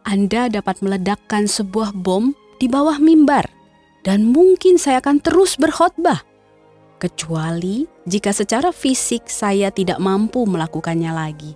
Anda 0.03 0.51
dapat 0.51 0.84
meledakkan 0.84 1.48
sebuah 1.48 1.96
bom 1.96 2.36
di 2.60 2.68
bawah 2.68 3.00
mimbar, 3.00 3.48
dan 4.03 4.27
mungkin 4.27 4.75
saya 4.75 5.00
akan 5.00 5.24
terus 5.24 5.56
berkhotbah, 5.56 6.20
kecuali 7.00 7.88
jika 8.03 8.36
secara 8.36 8.75
fisik 8.75 9.32
saya 9.32 9.72
tidak 9.72 10.03
mampu 10.03 10.44
melakukannya 10.44 11.15
lagi. 11.15 11.56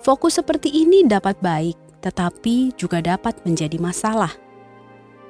Fokus 0.00 0.40
seperti 0.40 0.72
ini 0.72 1.04
dapat 1.04 1.36
baik, 1.44 1.76
tetapi 2.00 2.72
juga 2.78 3.04
dapat 3.04 3.36
menjadi 3.44 3.76
masalah. 3.76 4.32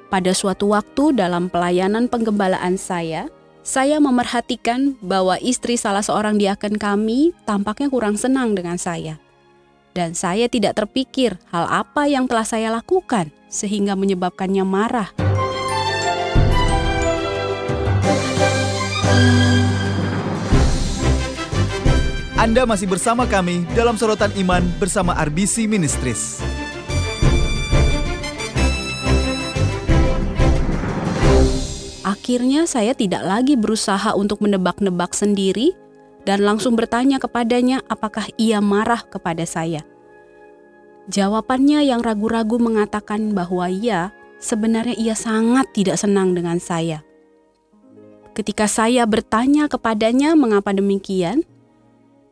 Pada 0.07 0.31
suatu 0.31 0.71
waktu 0.71 1.17
dalam 1.17 1.51
pelayanan 1.51 2.07
penggembalaan 2.07 2.79
saya, 2.79 3.27
saya 3.63 3.99
memerhatikan 3.99 4.95
bahwa 5.03 5.35
istri 5.43 5.75
salah 5.75 6.01
seorang 6.01 6.39
diaken 6.39 6.79
kami 6.79 7.35
tampaknya 7.43 7.91
kurang 7.91 8.15
senang 8.15 8.55
dengan 8.55 8.79
saya 8.79 9.19
dan 9.93 10.13
saya 10.15 10.47
tidak 10.47 10.77
terpikir 10.77 11.35
hal 11.51 11.67
apa 11.67 12.07
yang 12.07 12.29
telah 12.29 12.45
saya 12.45 12.71
lakukan 12.71 13.33
sehingga 13.49 13.97
menyebabkannya 13.97 14.63
marah. 14.63 15.09
Anda 22.39 22.63
masih 22.63 22.87
bersama 22.87 23.27
kami 23.27 23.67
dalam 23.75 23.99
sorotan 23.99 24.31
iman 24.39 24.63
bersama 24.79 25.11
RBC 25.27 25.67
Ministries. 25.67 26.39
Akhirnya 32.09 32.65
saya 32.65 32.97
tidak 32.97 33.21
lagi 33.21 33.53
berusaha 33.53 34.17
untuk 34.17 34.41
menebak-nebak 34.41 35.13
sendiri 35.13 35.77
dan 36.25 36.41
langsung 36.41 36.73
bertanya 36.73 37.21
kepadanya 37.21 37.85
apakah 37.85 38.25
ia 38.33 38.57
marah 38.57 39.05
kepada 39.05 39.45
saya. 39.45 39.85
Jawabannya 41.05 41.85
yang 41.85 42.01
ragu-ragu 42.01 42.57
mengatakan 42.57 43.37
bahwa 43.37 43.69
ia 43.69 44.09
sebenarnya 44.41 44.97
ia 44.97 45.13
sangat 45.13 45.69
tidak 45.77 46.01
senang 46.01 46.33
dengan 46.33 46.57
saya. 46.57 47.05
Ketika 48.33 48.65
saya 48.65 49.05
bertanya 49.05 49.69
kepadanya 49.69 50.33
mengapa 50.33 50.73
demikian, 50.73 51.45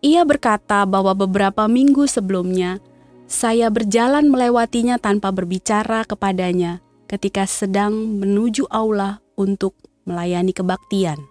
ia 0.02 0.26
berkata 0.26 0.90
bahwa 0.90 1.14
beberapa 1.14 1.70
minggu 1.70 2.10
sebelumnya 2.10 2.82
saya 3.30 3.70
berjalan 3.70 4.26
melewatinya 4.26 4.98
tanpa 4.98 5.30
berbicara 5.30 6.02
kepadanya 6.02 6.82
ketika 7.06 7.46
sedang 7.46 7.94
menuju 8.18 8.66
aula 8.74 9.22
untuk 9.38 9.78
melayani 10.04 10.52
kebaktian. 10.52 11.22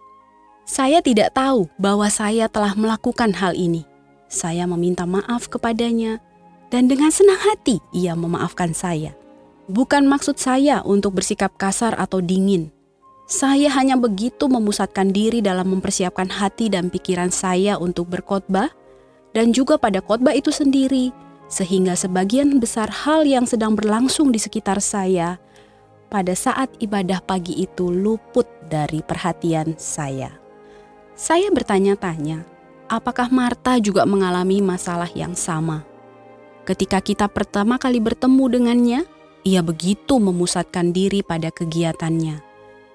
Saya 0.64 1.02
tidak 1.02 1.34
tahu 1.34 1.66
bahwa 1.76 2.06
saya 2.06 2.46
telah 2.46 2.72
melakukan 2.78 3.34
hal 3.34 3.52
ini. 3.58 3.82
Saya 4.26 4.66
meminta 4.66 5.06
maaf 5.06 5.46
kepadanya, 5.50 6.18
dan 6.70 6.90
dengan 6.90 7.10
senang 7.14 7.38
hati 7.38 7.78
ia 7.94 8.14
memaafkan 8.14 8.74
saya. 8.74 9.14
Bukan 9.66 10.06
maksud 10.06 10.38
saya 10.38 10.82
untuk 10.86 11.18
bersikap 11.18 11.54
kasar 11.58 11.94
atau 11.98 12.22
dingin, 12.22 12.70
saya 13.26 13.66
hanya 13.74 13.98
begitu 13.98 14.46
memusatkan 14.46 15.10
diri 15.10 15.42
dalam 15.42 15.66
mempersiapkan 15.74 16.30
hati 16.30 16.70
dan 16.70 16.86
pikiran 16.94 17.34
saya 17.34 17.74
untuk 17.74 18.06
berkhotbah 18.06 18.70
dan 19.34 19.50
juga 19.50 19.74
pada 19.74 19.98
khotbah 19.98 20.30
itu 20.30 20.54
sendiri, 20.54 21.10
sehingga 21.50 21.98
sebagian 21.98 22.62
besar 22.62 22.86
hal 22.86 23.26
yang 23.26 23.42
sedang 23.42 23.74
berlangsung 23.74 24.30
di 24.30 24.38
sekitar 24.38 24.78
saya 24.78 25.42
pada 26.06 26.34
saat 26.34 26.70
ibadah 26.78 27.22
pagi 27.22 27.58
itu 27.62 27.90
luput 27.90 28.46
dari 28.66 29.02
perhatian 29.02 29.74
saya. 29.78 30.30
Saya 31.16 31.48
bertanya-tanya, 31.50 32.44
apakah 32.86 33.32
Marta 33.32 33.80
juga 33.82 34.04
mengalami 34.04 34.60
masalah 34.60 35.08
yang 35.12 35.34
sama? 35.34 35.82
Ketika 36.66 36.98
kita 36.98 37.26
pertama 37.30 37.78
kali 37.78 38.02
bertemu 38.02 38.44
dengannya, 38.50 39.00
ia 39.46 39.62
begitu 39.62 40.18
memusatkan 40.18 40.90
diri 40.90 41.22
pada 41.22 41.54
kegiatannya 41.54 42.46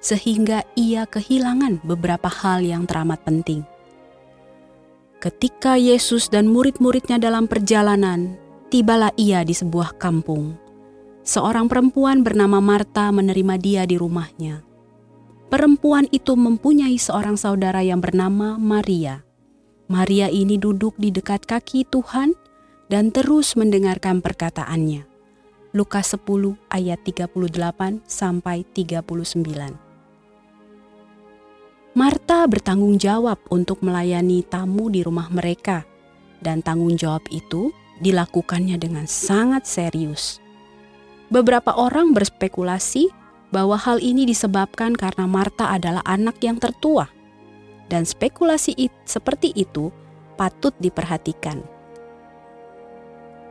sehingga 0.02 0.66
ia 0.74 1.06
kehilangan 1.06 1.86
beberapa 1.86 2.28
hal 2.28 2.66
yang 2.66 2.90
teramat 2.90 3.22
penting. 3.22 3.62
Ketika 5.22 5.78
Yesus 5.78 6.34
dan 6.34 6.50
murid-muridnya 6.50 7.22
dalam 7.22 7.46
perjalanan, 7.46 8.34
tibalah 8.74 9.14
ia 9.14 9.46
di 9.46 9.54
sebuah 9.54 10.02
kampung. 10.02 10.58
Seorang 11.22 11.70
perempuan 11.70 12.26
bernama 12.26 12.58
Marta 12.58 13.14
menerima 13.14 13.56
dia 13.62 13.84
di 13.86 13.94
rumahnya. 13.94 14.66
Perempuan 15.54 16.10
itu 16.10 16.34
mempunyai 16.34 16.98
seorang 16.98 17.38
saudara 17.38 17.86
yang 17.86 18.02
bernama 18.02 18.58
Maria. 18.58 19.22
Maria 19.86 20.32
ini 20.32 20.58
duduk 20.58 20.98
di 20.98 21.14
dekat 21.14 21.46
kaki 21.46 21.86
Tuhan 21.92 22.34
dan 22.90 23.14
terus 23.14 23.54
mendengarkan 23.54 24.24
perkataannya. 24.24 25.06
Lukas 25.78 26.18
10 26.18 26.58
ayat 26.74 27.00
38 27.06 28.02
sampai 28.10 28.66
39. 28.74 29.92
Marta 31.92 32.48
bertanggung 32.48 32.96
jawab 32.96 33.38
untuk 33.52 33.84
melayani 33.84 34.48
tamu 34.48 34.88
di 34.88 35.04
rumah 35.04 35.28
mereka, 35.28 35.84
dan 36.40 36.64
tanggung 36.64 36.96
jawab 36.96 37.24
itu 37.30 37.76
dilakukannya 38.00 38.80
dengan 38.80 39.06
sangat 39.06 39.68
serius. 39.68 40.40
Beberapa 41.32 41.72
orang 41.74 42.12
berspekulasi 42.12 43.08
bahwa 43.56 43.80
hal 43.80 44.04
ini 44.04 44.28
disebabkan 44.28 44.92
karena 44.94 45.24
Marta 45.26 45.72
adalah 45.72 46.04
anak 46.04 46.44
yang 46.44 46.60
tertua, 46.60 47.08
dan 47.88 48.04
spekulasi 48.04 48.76
it, 48.76 48.92
seperti 49.08 49.56
itu 49.56 49.96
patut 50.36 50.76
diperhatikan. 50.84 51.64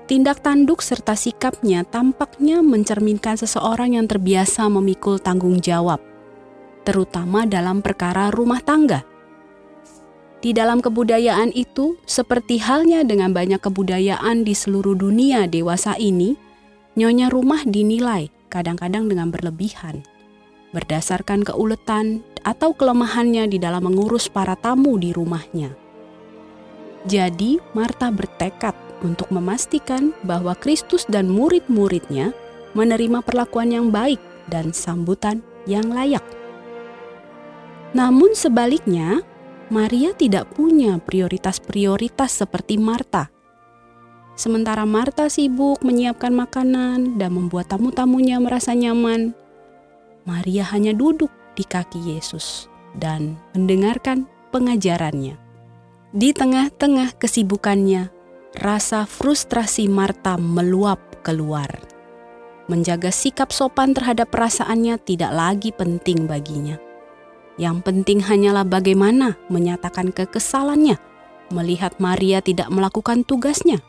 Tindak 0.04 0.44
tanduk 0.44 0.84
serta 0.84 1.16
sikapnya 1.16 1.86
tampaknya 1.88 2.60
mencerminkan 2.60 3.40
seseorang 3.40 3.96
yang 3.96 4.04
terbiasa 4.10 4.66
memikul 4.68 5.16
tanggung 5.22 5.62
jawab 5.62 6.10
terutama 6.82 7.44
dalam 7.44 7.84
perkara 7.84 8.32
rumah 8.32 8.58
tangga. 8.58 9.04
Di 10.40 10.56
dalam 10.56 10.80
kebudayaan 10.80 11.52
itu, 11.52 12.00
seperti 12.08 12.56
halnya 12.64 13.04
dengan 13.04 13.36
banyak 13.36 13.60
kebudayaan 13.60 14.40
di 14.40 14.56
seluruh 14.56 14.96
dunia 14.96 15.44
dewasa 15.44 16.00
ini, 16.00 16.32
nyonya 16.98 17.30
rumah 17.30 17.62
dinilai 17.62 18.30
kadang-kadang 18.50 19.06
dengan 19.06 19.30
berlebihan, 19.30 20.02
berdasarkan 20.74 21.46
keuletan 21.46 22.26
atau 22.42 22.74
kelemahannya 22.74 23.46
di 23.46 23.58
dalam 23.62 23.86
mengurus 23.86 24.26
para 24.26 24.58
tamu 24.58 24.98
di 24.98 25.14
rumahnya. 25.14 25.74
Jadi, 27.06 27.56
Marta 27.72 28.12
bertekad 28.12 28.76
untuk 29.00 29.32
memastikan 29.32 30.12
bahwa 30.26 30.52
Kristus 30.52 31.08
dan 31.08 31.32
murid-muridnya 31.32 32.36
menerima 32.76 33.24
perlakuan 33.24 33.72
yang 33.72 33.88
baik 33.88 34.20
dan 34.52 34.76
sambutan 34.76 35.40
yang 35.64 35.88
layak. 35.88 36.22
Namun 37.96 38.36
sebaliknya, 38.36 39.24
Maria 39.70 40.14
tidak 40.14 40.50
punya 40.54 40.98
prioritas-prioritas 40.98 42.42
seperti 42.42 42.78
Marta. 42.78 43.30
Sementara 44.40 44.88
Marta 44.88 45.28
sibuk 45.28 45.84
menyiapkan 45.84 46.32
makanan 46.32 47.20
dan 47.20 47.36
membuat 47.36 47.68
tamu-tamunya 47.68 48.40
merasa 48.40 48.72
nyaman, 48.72 49.36
Maria 50.24 50.64
hanya 50.72 50.96
duduk 50.96 51.28
di 51.52 51.60
kaki 51.60 52.16
Yesus 52.16 52.64
dan 52.96 53.36
mendengarkan 53.52 54.24
pengajarannya. 54.48 55.36
Di 56.16 56.32
tengah-tengah 56.32 57.20
kesibukannya, 57.20 58.08
rasa 58.56 59.04
frustrasi 59.04 59.92
Marta 59.92 60.40
meluap 60.40 61.20
keluar. 61.20 61.68
Menjaga 62.64 63.12
sikap 63.12 63.52
sopan 63.52 63.92
terhadap 63.92 64.32
perasaannya 64.32 64.96
tidak 65.04 65.36
lagi 65.36 65.68
penting 65.68 66.24
baginya 66.24 66.80
yang 67.60 67.84
penting 67.84 68.24
hanyalah 68.24 68.64
bagaimana 68.64 69.36
menyatakan 69.52 70.16
kekesalannya 70.16 70.96
melihat 71.52 71.92
Maria 72.00 72.40
tidak 72.40 72.72
melakukan 72.72 73.20
tugasnya. 73.28 73.84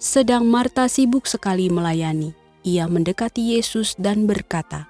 Sedang 0.00 0.48
Marta 0.48 0.88
sibuk 0.88 1.28
sekali 1.28 1.68
melayani. 1.68 2.32
Ia 2.64 2.88
mendekati 2.88 3.52
Yesus 3.52 3.92
dan 4.00 4.24
berkata, 4.24 4.88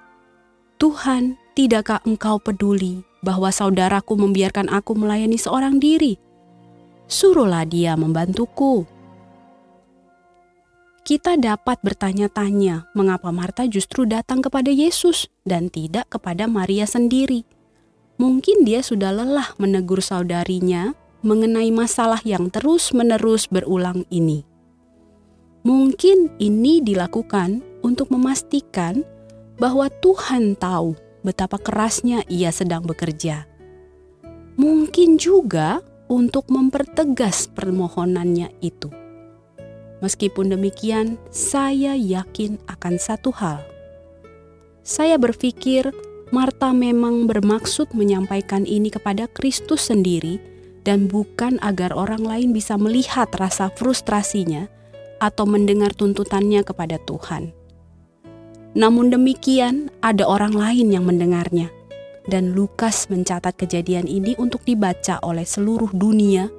"Tuhan, 0.79 1.35
tidakkah 1.51 1.99
Engkau 2.07 2.39
peduli 2.39 3.03
bahwa 3.19 3.51
saudaraku 3.51 4.15
membiarkan 4.15 4.71
aku 4.71 4.95
melayani 4.95 5.35
seorang 5.35 5.83
diri? 5.83 6.15
Suruhlah 7.11 7.67
dia 7.67 7.99
membantuku." 7.99 8.87
kita 11.01 11.33
dapat 11.35 11.81
bertanya-tanya 11.81 12.87
mengapa 12.93 13.33
Marta 13.33 13.65
justru 13.65 14.07
datang 14.07 14.39
kepada 14.39 14.69
Yesus 14.71 15.27
dan 15.43 15.67
tidak 15.67 16.07
kepada 16.07 16.45
Maria 16.47 16.85
sendiri. 16.87 17.43
Mungkin 18.21 18.63
dia 18.63 18.79
sudah 18.85 19.11
lelah 19.11 19.51
menegur 19.57 19.99
saudarinya 19.99 20.93
mengenai 21.25 21.73
masalah 21.73 22.21
yang 22.21 22.53
terus-menerus 22.53 23.49
berulang 23.49 24.05
ini. 24.13 24.50
Mungkin 25.61 26.41
ini 26.41 26.81
dilakukan 26.81 27.61
untuk 27.85 28.09
memastikan 28.09 29.05
bahwa 29.61 29.89
Tuhan 30.01 30.57
tahu 30.57 30.97
betapa 31.21 31.61
kerasnya 31.61 32.25
ia 32.25 32.49
sedang 32.49 32.81
bekerja. 32.81 33.45
Mungkin 34.57 35.21
juga 35.21 35.85
untuk 36.09 36.49
mempertegas 36.49 37.47
permohonannya 37.53 38.51
itu 38.59 38.89
Meskipun 40.01 40.49
demikian, 40.49 41.21
saya 41.29 41.93
yakin 41.93 42.57
akan 42.65 42.97
satu 42.97 43.29
hal. 43.37 43.61
Saya 44.81 45.21
berpikir 45.21 45.93
Marta 46.33 46.73
memang 46.73 47.29
bermaksud 47.29 47.93
menyampaikan 47.93 48.65
ini 48.65 48.89
kepada 48.89 49.29
Kristus 49.29 49.93
sendiri 49.93 50.41
dan 50.81 51.05
bukan 51.05 51.61
agar 51.61 51.93
orang 51.93 52.25
lain 52.25 52.49
bisa 52.49 52.81
melihat 52.81 53.29
rasa 53.37 53.69
frustrasinya 53.77 54.65
atau 55.21 55.45
mendengar 55.45 55.93
tuntutannya 55.93 56.65
kepada 56.65 56.97
Tuhan. 57.05 57.53
Namun 58.73 59.13
demikian, 59.13 59.93
ada 60.01 60.25
orang 60.25 60.57
lain 60.57 60.89
yang 60.89 61.05
mendengarnya, 61.05 61.69
dan 62.25 62.57
Lukas 62.57 63.05
mencatat 63.13 63.53
kejadian 63.53 64.09
ini 64.09 64.33
untuk 64.41 64.65
dibaca 64.65 65.21
oleh 65.21 65.45
seluruh 65.45 65.93
dunia 65.93 66.49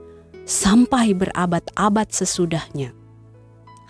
sampai 0.46 1.10
berabad-abad 1.18 2.08
sesudahnya. 2.14 2.94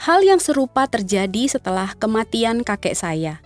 Hal 0.00 0.24
yang 0.24 0.40
serupa 0.40 0.88
terjadi 0.88 1.46
setelah 1.46 1.94
kematian 1.94 2.64
kakek 2.64 2.96
saya. 2.96 3.44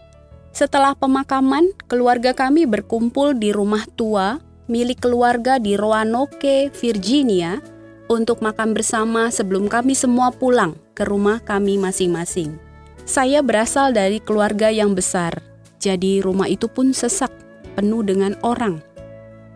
Setelah 0.57 0.97
pemakaman, 0.97 1.75
keluarga 1.85 2.33
kami 2.33 2.65
berkumpul 2.65 3.37
di 3.37 3.53
rumah 3.53 3.85
tua 3.93 4.41
milik 4.67 5.03
keluarga 5.07 5.63
di 5.63 5.79
Roanoke, 5.79 6.71
Virginia, 6.75 7.63
untuk 8.07 8.43
makan 8.43 8.75
bersama 8.75 9.29
sebelum 9.31 9.67
kami 9.67 9.95
semua 9.95 10.31
pulang 10.31 10.79
ke 10.95 11.03
rumah 11.07 11.43
kami 11.43 11.79
masing-masing. 11.79 12.59
Saya 13.07 13.43
berasal 13.43 13.95
dari 13.95 14.19
keluarga 14.19 14.67
yang 14.71 14.95
besar, 14.95 15.39
jadi 15.79 16.23
rumah 16.23 16.51
itu 16.51 16.67
pun 16.67 16.91
sesak, 16.91 17.31
penuh 17.79 18.03
dengan 18.03 18.35
orang. 18.43 18.83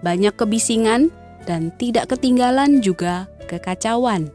Banyak 0.07 0.39
kebisingan 0.39 1.11
dan 1.49 1.75
tidak 1.75 2.15
ketinggalan 2.15 2.79
juga 2.79 3.27
kekacauan. 3.51 4.31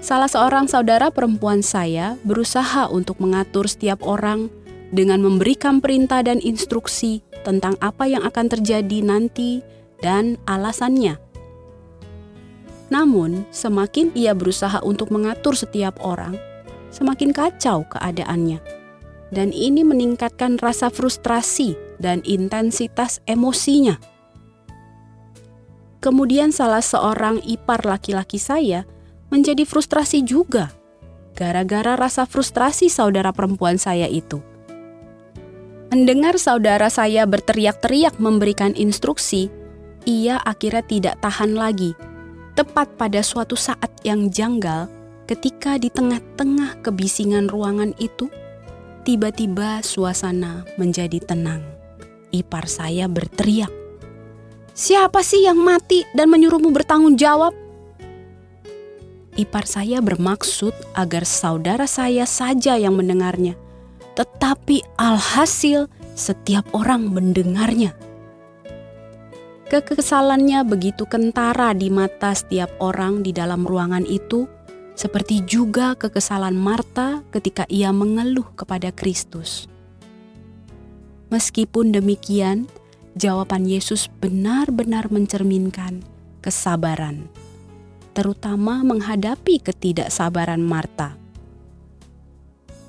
Salah 0.00 0.26
seorang 0.26 0.66
saudara 0.66 1.12
perempuan 1.12 1.60
saya 1.60 2.16
berusaha 2.24 2.88
untuk 2.88 3.20
mengatur 3.20 3.68
setiap 3.68 4.00
orang 4.02 4.48
dengan 4.90 5.22
memberikan 5.22 5.78
perintah 5.78 6.24
dan 6.24 6.42
instruksi 6.42 7.22
tentang 7.46 7.76
apa 7.78 8.08
yang 8.10 8.24
akan 8.26 8.48
terjadi 8.50 9.04
nanti 9.04 9.62
dan 10.02 10.40
alasannya. 10.48 11.29
Namun, 12.90 13.46
semakin 13.54 14.10
ia 14.18 14.34
berusaha 14.34 14.82
untuk 14.82 15.14
mengatur 15.14 15.54
setiap 15.54 16.02
orang, 16.02 16.34
semakin 16.90 17.30
kacau 17.30 17.86
keadaannya. 17.86 18.58
Dan 19.30 19.54
ini 19.54 19.86
meningkatkan 19.86 20.58
rasa 20.58 20.90
frustrasi 20.90 21.78
dan 22.02 22.18
intensitas 22.26 23.22
emosinya. 23.30 23.94
Kemudian 26.02 26.50
salah 26.50 26.82
seorang 26.82 27.38
ipar 27.46 27.86
laki-laki 27.86 28.42
saya 28.42 28.82
menjadi 29.30 29.62
frustrasi 29.62 30.26
juga 30.26 30.74
gara-gara 31.40 31.96
rasa 31.96 32.28
frustrasi 32.28 32.92
saudara 32.92 33.32
perempuan 33.32 33.80
saya 33.80 34.04
itu. 34.04 34.44
Mendengar 35.90 36.38
saudara 36.38 36.92
saya 36.92 37.26
berteriak-teriak 37.26 38.20
memberikan 38.22 38.76
instruksi, 38.78 39.50
ia 40.06 40.38
akhirnya 40.38 40.84
tidak 40.86 41.14
tahan 41.18 41.56
lagi. 41.56 41.96
Tepat 42.60 42.92
pada 43.00 43.24
suatu 43.24 43.56
saat 43.56 43.88
yang 44.04 44.28
janggal, 44.28 44.84
ketika 45.24 45.80
di 45.80 45.88
tengah-tengah 45.88 46.84
kebisingan 46.84 47.48
ruangan 47.48 47.96
itu, 47.96 48.28
tiba-tiba 49.00 49.80
suasana 49.80 50.68
menjadi 50.76 51.24
tenang. 51.24 51.64
Ipar 52.28 52.68
saya 52.68 53.08
berteriak, 53.08 53.72
"Siapa 54.76 55.24
sih 55.24 55.48
yang 55.48 55.56
mati 55.56 56.04
dan 56.12 56.28
menyuruhmu 56.28 56.68
bertanggung 56.68 57.16
jawab?" 57.16 57.56
ipar 59.40 59.64
saya 59.64 60.04
bermaksud 60.04 60.76
agar 60.92 61.24
saudara 61.24 61.88
saya 61.88 62.28
saja 62.28 62.76
yang 62.76 62.92
mendengarnya, 62.92 63.56
tetapi 64.20 64.84
alhasil 65.00 65.88
setiap 66.12 66.68
orang 66.76 67.08
mendengarnya. 67.08 67.96
Kekesalannya 69.70 70.66
begitu 70.66 71.06
kentara 71.06 71.70
di 71.78 71.94
mata 71.94 72.34
setiap 72.34 72.74
orang 72.82 73.22
di 73.22 73.30
dalam 73.30 73.62
ruangan 73.62 74.02
itu, 74.02 74.50
seperti 74.98 75.46
juga 75.46 75.94
kekesalan 75.94 76.58
Marta 76.58 77.22
ketika 77.30 77.70
ia 77.70 77.94
mengeluh 77.94 78.50
kepada 78.58 78.90
Kristus. 78.90 79.70
Meskipun 81.30 81.94
demikian, 81.94 82.66
jawaban 83.14 83.62
Yesus 83.62 84.10
benar-benar 84.18 85.06
mencerminkan 85.14 86.02
kesabaran 86.42 87.30
terutama 88.10 88.82
menghadapi 88.82 89.62
ketidaksabaran 89.62 90.60
Marta. 90.60 91.14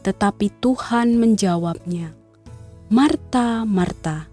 Tetapi 0.01 0.49
Tuhan 0.57 1.21
menjawabnya, 1.21 2.17
"Marta, 2.89 3.61
Marta, 3.69 4.30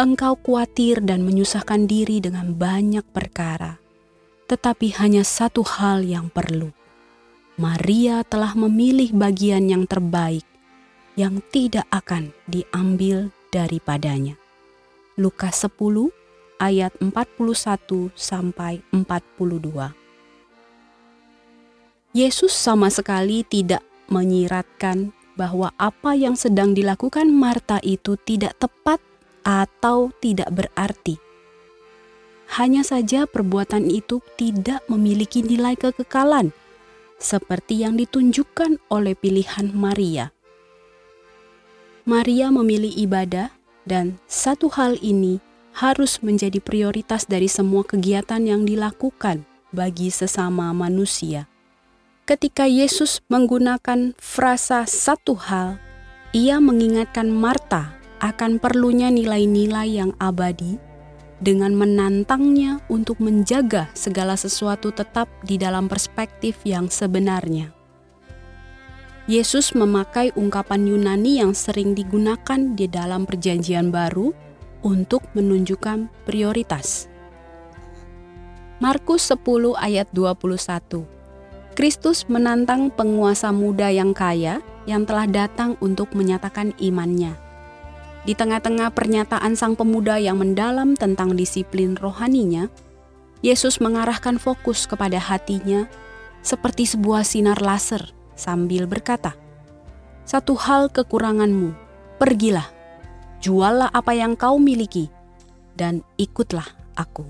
engkau 0.00 0.32
khawatir 0.40 1.04
dan 1.04 1.20
menyusahkan 1.28 1.84
diri 1.84 2.24
dengan 2.24 2.56
banyak 2.56 3.04
perkara, 3.12 3.76
tetapi 4.48 4.96
hanya 4.96 5.20
satu 5.20 5.60
hal 5.60 6.00
yang 6.00 6.32
perlu. 6.32 6.72
Maria 7.60 8.24
telah 8.24 8.56
memilih 8.56 9.12
bagian 9.12 9.68
yang 9.68 9.84
terbaik, 9.84 10.48
yang 11.20 11.44
tidak 11.52 11.84
akan 11.92 12.32
diambil 12.48 13.28
daripadanya." 13.52 14.40
Lukas 15.20 15.68
10 15.68 16.08
ayat 16.56 16.96
41 17.04 18.08
sampai 18.16 18.80
42. 18.96 19.92
Yesus 22.16 22.56
sama 22.56 22.88
sekali 22.88 23.44
tidak 23.44 23.84
menyiratkan 24.08 25.12
bahwa 25.36 25.76
apa 25.76 26.16
yang 26.16 26.40
sedang 26.40 26.72
dilakukan 26.72 27.28
Marta 27.28 27.76
itu 27.84 28.16
tidak 28.16 28.56
tepat 28.56 29.09
atau 29.46 30.12
tidak 30.20 30.50
berarti. 30.52 31.18
Hanya 32.58 32.82
saja 32.82 33.30
perbuatan 33.30 33.86
itu 33.86 34.18
tidak 34.34 34.82
memiliki 34.90 35.46
nilai 35.46 35.78
kekekalan, 35.78 36.50
seperti 37.20 37.86
yang 37.86 37.94
ditunjukkan 37.94 38.82
oleh 38.90 39.14
pilihan 39.14 39.70
Maria. 39.70 40.34
Maria 42.02 42.50
memilih 42.50 42.90
ibadah, 42.90 43.54
dan 43.86 44.18
satu 44.26 44.66
hal 44.74 44.98
ini 44.98 45.38
harus 45.78 46.18
menjadi 46.26 46.58
prioritas 46.58 47.30
dari 47.30 47.46
semua 47.46 47.86
kegiatan 47.86 48.42
yang 48.42 48.66
dilakukan 48.66 49.46
bagi 49.70 50.10
sesama 50.10 50.74
manusia. 50.74 51.46
Ketika 52.26 52.66
Yesus 52.66 53.22
menggunakan 53.30 54.18
frasa 54.18 54.86
satu 54.90 55.38
hal, 55.38 55.78
ia 56.34 56.58
mengingatkan 56.58 57.30
Marta 57.30 57.99
akan 58.20 58.60
perlunya 58.60 59.08
nilai-nilai 59.08 59.88
yang 59.88 60.12
abadi 60.20 60.76
dengan 61.40 61.72
menantangnya 61.72 62.84
untuk 62.92 63.18
menjaga 63.18 63.88
segala 63.96 64.36
sesuatu 64.36 64.92
tetap 64.92 65.26
di 65.40 65.56
dalam 65.56 65.88
perspektif 65.88 66.60
yang 66.68 66.92
sebenarnya. 66.92 67.72
Yesus 69.24 69.72
memakai 69.72 70.36
ungkapan 70.36 70.84
Yunani 70.84 71.40
yang 71.40 71.56
sering 71.56 71.96
digunakan 71.96 72.76
di 72.76 72.86
dalam 72.90 73.24
Perjanjian 73.24 73.88
Baru 73.88 74.36
untuk 74.84 75.24
menunjukkan 75.32 76.08
prioritas. 76.28 77.08
Markus 78.80 79.28
10 79.28 79.76
ayat 79.76 80.08
21 80.12 81.04
Kristus 81.76 82.26
menantang 82.26 82.88
penguasa 82.90 83.52
muda 83.52 83.92
yang 83.92 84.16
kaya 84.16 84.64
yang 84.88 85.04
telah 85.04 85.28
datang 85.28 85.76
untuk 85.84 86.12
menyatakan 86.16 86.72
imannya. 86.80 87.49
Di 88.20 88.36
tengah-tengah 88.36 88.92
pernyataan 88.92 89.56
sang 89.56 89.72
pemuda 89.72 90.20
yang 90.20 90.36
mendalam 90.36 90.92
tentang 90.92 91.32
disiplin 91.32 91.96
rohaninya, 91.96 92.68
Yesus 93.40 93.80
mengarahkan 93.80 94.36
fokus 94.36 94.84
kepada 94.84 95.16
hatinya 95.16 95.88
seperti 96.44 96.84
sebuah 96.84 97.24
sinar 97.24 97.64
laser 97.64 98.12
sambil 98.36 98.84
berkata, 98.84 99.32
"Satu 100.28 100.52
hal 100.60 100.92
kekuranganmu, 100.92 101.72
pergilah, 102.20 102.68
juallah 103.40 103.88
apa 103.88 104.12
yang 104.12 104.36
kau 104.36 104.60
miliki, 104.60 105.08
dan 105.72 106.04
ikutlah 106.20 106.68
aku." 107.00 107.24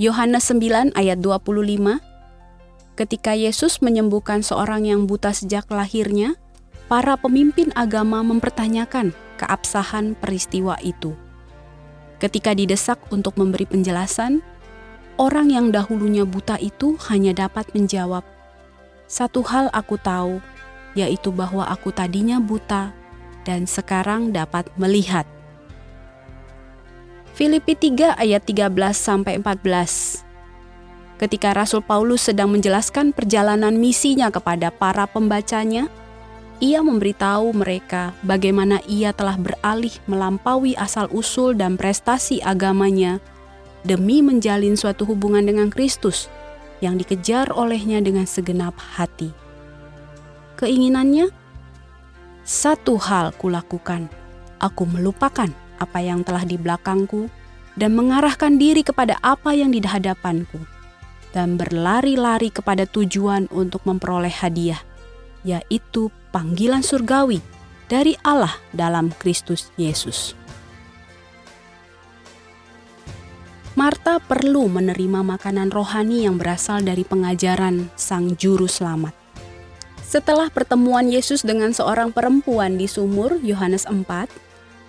Yohanes 0.00 0.48
9 0.48 0.96
ayat 0.96 1.20
25 1.20 2.00
Ketika 2.98 3.30
Yesus 3.36 3.78
menyembuhkan 3.78 4.42
seorang 4.42 4.82
yang 4.82 5.06
buta 5.06 5.30
sejak 5.30 5.70
lahirnya, 5.70 6.34
para 6.88 7.20
pemimpin 7.20 7.68
agama 7.76 8.24
mempertanyakan 8.24 9.12
keabsahan 9.36 10.16
peristiwa 10.16 10.80
itu. 10.80 11.12
Ketika 12.18 12.56
didesak 12.56 12.98
untuk 13.14 13.38
memberi 13.38 13.68
penjelasan, 13.68 14.42
orang 15.20 15.52
yang 15.54 15.70
dahulunya 15.70 16.26
buta 16.26 16.58
itu 16.58 16.98
hanya 17.12 17.36
dapat 17.46 17.70
menjawab, 17.76 18.26
"Satu 19.06 19.44
hal 19.46 19.70
aku 19.70 20.00
tahu, 20.00 20.42
yaitu 20.98 21.30
bahwa 21.30 21.68
aku 21.68 21.94
tadinya 21.94 22.42
buta 22.42 22.90
dan 23.46 23.68
sekarang 23.68 24.34
dapat 24.34 24.66
melihat." 24.74 25.28
Filipi 27.38 27.78
3 27.78 28.18
ayat 28.18 28.42
13 28.42 28.98
sampai 28.98 29.38
14 29.38 30.26
ketika 31.18 31.50
Rasul 31.50 31.82
Paulus 31.82 32.30
sedang 32.30 32.48
menjelaskan 32.54 33.10
perjalanan 33.10 33.74
misinya 33.74 34.30
kepada 34.30 34.70
para 34.70 35.04
pembacanya, 35.10 35.90
ia 36.58 36.82
memberitahu 36.82 37.54
mereka 37.54 38.10
bagaimana 38.26 38.82
ia 38.90 39.14
telah 39.14 39.38
beralih 39.38 39.94
melampaui 40.10 40.74
asal-usul 40.74 41.54
dan 41.54 41.78
prestasi 41.78 42.42
agamanya 42.42 43.22
demi 43.86 44.20
menjalin 44.20 44.74
suatu 44.74 45.06
hubungan 45.06 45.46
dengan 45.46 45.70
Kristus 45.70 46.26
yang 46.82 46.98
dikejar 46.98 47.54
olehnya 47.54 48.02
dengan 48.02 48.26
segenap 48.26 48.74
hati. 48.74 49.30
Keinginannya, 50.58 51.30
satu 52.42 52.98
hal 52.98 53.30
kulakukan, 53.38 54.10
aku 54.58 54.82
melupakan 54.82 55.50
apa 55.78 55.98
yang 56.02 56.26
telah 56.26 56.42
di 56.42 56.58
belakangku 56.58 57.30
dan 57.78 57.94
mengarahkan 57.94 58.58
diri 58.58 58.82
kepada 58.82 59.14
apa 59.22 59.54
yang 59.54 59.70
di 59.70 59.78
hadapanku 59.78 60.58
dan 61.30 61.54
berlari-lari 61.54 62.50
kepada 62.50 62.82
tujuan 62.90 63.46
untuk 63.54 63.86
memperoleh 63.86 64.32
hadiah, 64.32 64.82
yaitu 65.46 66.10
panggilan 66.38 66.86
surgawi 66.86 67.42
dari 67.90 68.14
Allah 68.22 68.54
dalam 68.70 69.10
Kristus 69.18 69.74
Yesus. 69.74 70.38
Marta 73.74 74.22
perlu 74.22 74.70
menerima 74.70 75.26
makanan 75.26 75.74
rohani 75.74 76.30
yang 76.30 76.38
berasal 76.38 76.78
dari 76.86 77.02
pengajaran 77.02 77.90
Sang 77.98 78.38
Juru 78.38 78.70
Selamat. 78.70 79.18
Setelah 80.06 80.46
pertemuan 80.46 81.10
Yesus 81.10 81.42
dengan 81.42 81.74
seorang 81.74 82.14
perempuan 82.14 82.78
di 82.78 82.86
sumur 82.86 83.42
Yohanes 83.42 83.90
4, 83.90 83.98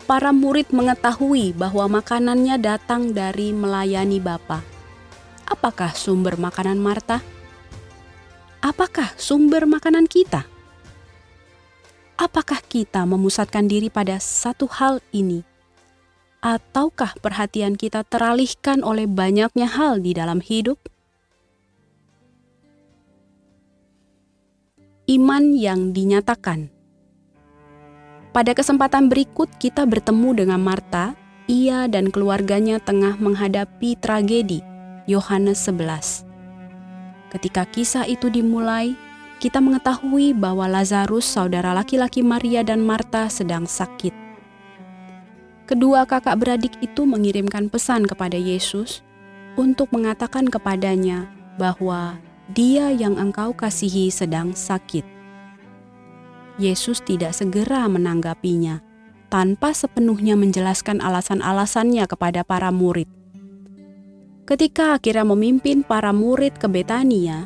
para 0.06 0.30
murid 0.30 0.70
mengetahui 0.70 1.58
bahwa 1.58 1.98
makanannya 1.98 2.62
datang 2.62 3.10
dari 3.10 3.58
melayani 3.58 4.22
Bapa. 4.22 4.62
Apakah 5.50 5.98
sumber 5.98 6.38
makanan 6.38 6.78
Marta? 6.78 7.26
Apakah 8.62 9.18
sumber 9.18 9.66
makanan 9.66 10.06
kita? 10.06 10.59
Apakah 12.20 12.60
kita 12.60 13.08
memusatkan 13.08 13.72
diri 13.72 13.88
pada 13.88 14.20
satu 14.20 14.68
hal 14.68 15.00
ini 15.16 15.40
ataukah 16.44 17.16
perhatian 17.24 17.80
kita 17.80 18.04
teralihkan 18.04 18.84
oleh 18.84 19.08
banyaknya 19.08 19.64
hal 19.64 20.04
di 20.04 20.12
dalam 20.12 20.44
hidup? 20.44 20.76
Iman 25.08 25.56
yang 25.56 25.96
dinyatakan. 25.96 26.68
Pada 28.36 28.52
kesempatan 28.52 29.08
berikut 29.08 29.48
kita 29.56 29.88
bertemu 29.88 30.44
dengan 30.44 30.60
Marta, 30.60 31.16
ia 31.48 31.88
dan 31.88 32.12
keluarganya 32.12 32.84
tengah 32.84 33.16
menghadapi 33.16 33.96
tragedi 33.96 34.60
Yohanes 35.08 35.64
11. 35.64 36.28
Ketika 37.32 37.64
kisah 37.64 38.04
itu 38.12 38.28
dimulai, 38.28 38.94
kita 39.40 39.64
mengetahui 39.64 40.36
bahwa 40.36 40.68
Lazarus, 40.68 41.24
saudara 41.24 41.72
laki-laki 41.72 42.20
Maria 42.20 42.62
dan 42.62 42.84
Marta 42.84 43.32
sedang 43.32 43.64
sakit 43.64 44.30
kedua 45.70 46.10
kakak 46.10 46.42
beradik 46.42 46.74
itu 46.82 47.06
mengirimkan 47.06 47.70
pesan 47.70 48.10
kepada 48.10 48.34
Yesus 48.34 49.06
untuk 49.54 49.94
mengatakan 49.94 50.50
kepadanya 50.50 51.30
bahwa 51.62 52.18
Dia 52.50 52.90
yang 52.90 53.22
engkau 53.22 53.54
kasihi 53.54 54.10
sedang 54.10 54.58
sakit. 54.58 55.06
Yesus 56.58 57.06
tidak 57.06 57.38
segera 57.38 57.86
menanggapinya 57.86 58.82
tanpa 59.30 59.70
sepenuhnya 59.78 60.34
menjelaskan 60.34 60.98
alasan-alasannya 60.98 62.10
kepada 62.10 62.42
para 62.42 62.74
murid. 62.74 63.06
Ketika 64.50 64.98
akhirnya 64.98 65.30
memimpin 65.30 65.86
para 65.86 66.10
murid 66.10 66.58
ke 66.58 66.66
Betania 66.66 67.46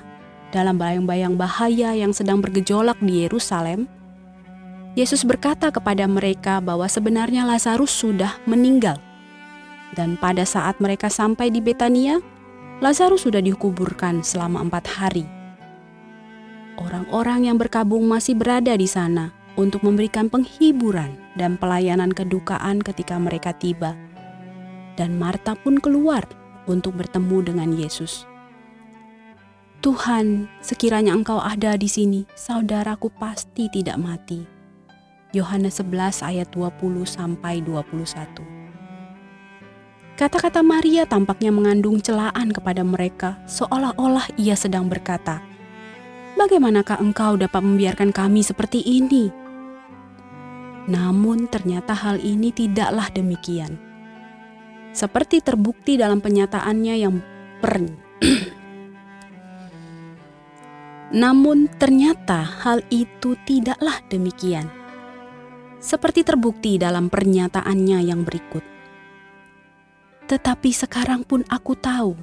dalam 0.53 0.77
bayang-bayang 0.77 1.33
bahaya 1.33 1.97
yang 1.97 2.13
sedang 2.13 2.37
bergejolak 2.37 3.01
di 3.01 3.25
Yerusalem, 3.25 3.89
Yesus 4.93 5.25
berkata 5.25 5.73
kepada 5.73 6.05
mereka 6.05 6.61
bahwa 6.61 6.85
sebenarnya 6.85 7.49
Lazarus 7.49 7.89
sudah 7.89 8.37
meninggal. 8.45 9.01
Dan 9.97 10.21
pada 10.21 10.45
saat 10.45 10.77
mereka 10.77 11.09
sampai 11.09 11.49
di 11.49 11.57
Betania, 11.57 12.21
Lazarus 12.77 13.25
sudah 13.25 13.41
dikuburkan 13.41 14.21
selama 14.21 14.61
empat 14.61 14.85
hari. 14.85 15.25
Orang-orang 16.77 17.49
yang 17.49 17.57
berkabung 17.57 18.05
masih 18.05 18.37
berada 18.37 18.77
di 18.77 18.85
sana 18.85 19.33
untuk 19.57 19.81
memberikan 19.81 20.29
penghiburan 20.29 21.17
dan 21.37 21.57
pelayanan 21.57 22.13
kedukaan 22.13 22.81
ketika 22.81 23.17
mereka 23.17 23.53
tiba. 23.53 23.97
Dan 24.93 25.17
Marta 25.17 25.57
pun 25.57 25.81
keluar 25.81 26.25
untuk 26.69 26.93
bertemu 26.97 27.37
dengan 27.41 27.69
Yesus. 27.73 28.29
Tuhan, 29.83 30.47
sekiranya 30.63 31.11
Engkau 31.11 31.43
ada 31.43 31.75
di 31.75 31.91
sini, 31.91 32.23
saudaraku 32.39 33.11
pasti 33.19 33.67
tidak 33.67 33.99
mati. 33.99 34.39
Yohanes 35.35 35.83
11 35.83 36.23
ayat 36.23 36.47
20 36.55 37.03
sampai 37.03 37.59
21. 37.59 38.47
Kata-kata 40.15 40.63
Maria 40.63 41.03
tampaknya 41.03 41.51
mengandung 41.51 41.99
celaan 41.99 42.55
kepada 42.55 42.79
mereka, 42.87 43.43
seolah-olah 43.43 44.31
ia 44.39 44.55
sedang 44.55 44.87
berkata, 44.87 45.43
"Bagaimanakah 46.39 47.03
engkau 47.03 47.35
dapat 47.35 47.59
membiarkan 47.59 48.15
kami 48.15 48.39
seperti 48.39 48.79
ini?" 48.87 49.35
Namun 50.87 51.51
ternyata 51.51 51.91
hal 51.91 52.23
ini 52.23 52.55
tidaklah 52.55 53.11
demikian. 53.11 53.75
Seperti 54.95 55.43
terbukti 55.43 55.99
dalam 55.99 56.23
penyataannya 56.23 56.95
yang 56.95 57.19
per 57.59 57.83
Namun 61.13 61.69
ternyata 61.77 62.41
hal 62.41 62.81
itu 62.89 63.37
tidaklah 63.45 64.01
demikian 64.09 64.65
seperti 65.83 66.23
terbukti 66.23 66.79
dalam 66.79 67.11
pernyataannya 67.11 67.99
yang 68.07 68.23
berikut. 68.23 68.63
Tetapi 70.31 70.71
sekarang 70.71 71.27
pun 71.27 71.43
aku 71.51 71.75
tahu 71.75 72.15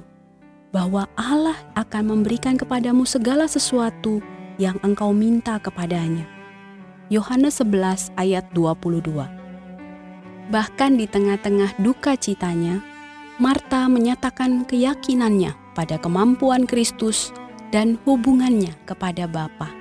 bahwa 0.73 1.05
Allah 1.13 1.55
akan 1.77 2.17
memberikan 2.17 2.57
kepadamu 2.57 3.05
segala 3.05 3.45
sesuatu 3.45 4.19
yang 4.57 4.81
engkau 4.81 5.13
minta 5.13 5.61
kepadanya. 5.61 6.25
Yohanes 7.13 7.61
11 7.61 8.17
ayat 8.17 8.49
22 8.57 9.05
Bahkan 10.51 10.91
di 10.97 11.05
tengah-tengah 11.05 11.79
duka 11.79 12.17
citanya, 12.17 12.81
Marta 13.37 13.87
menyatakan 13.87 14.65
keyakinannya 14.65 15.55
pada 15.77 15.95
kemampuan 16.01 16.65
Kristus 16.67 17.31
dan 17.71 17.95
hubungannya 18.03 18.75
kepada 18.83 19.25
Bapa. 19.25 19.71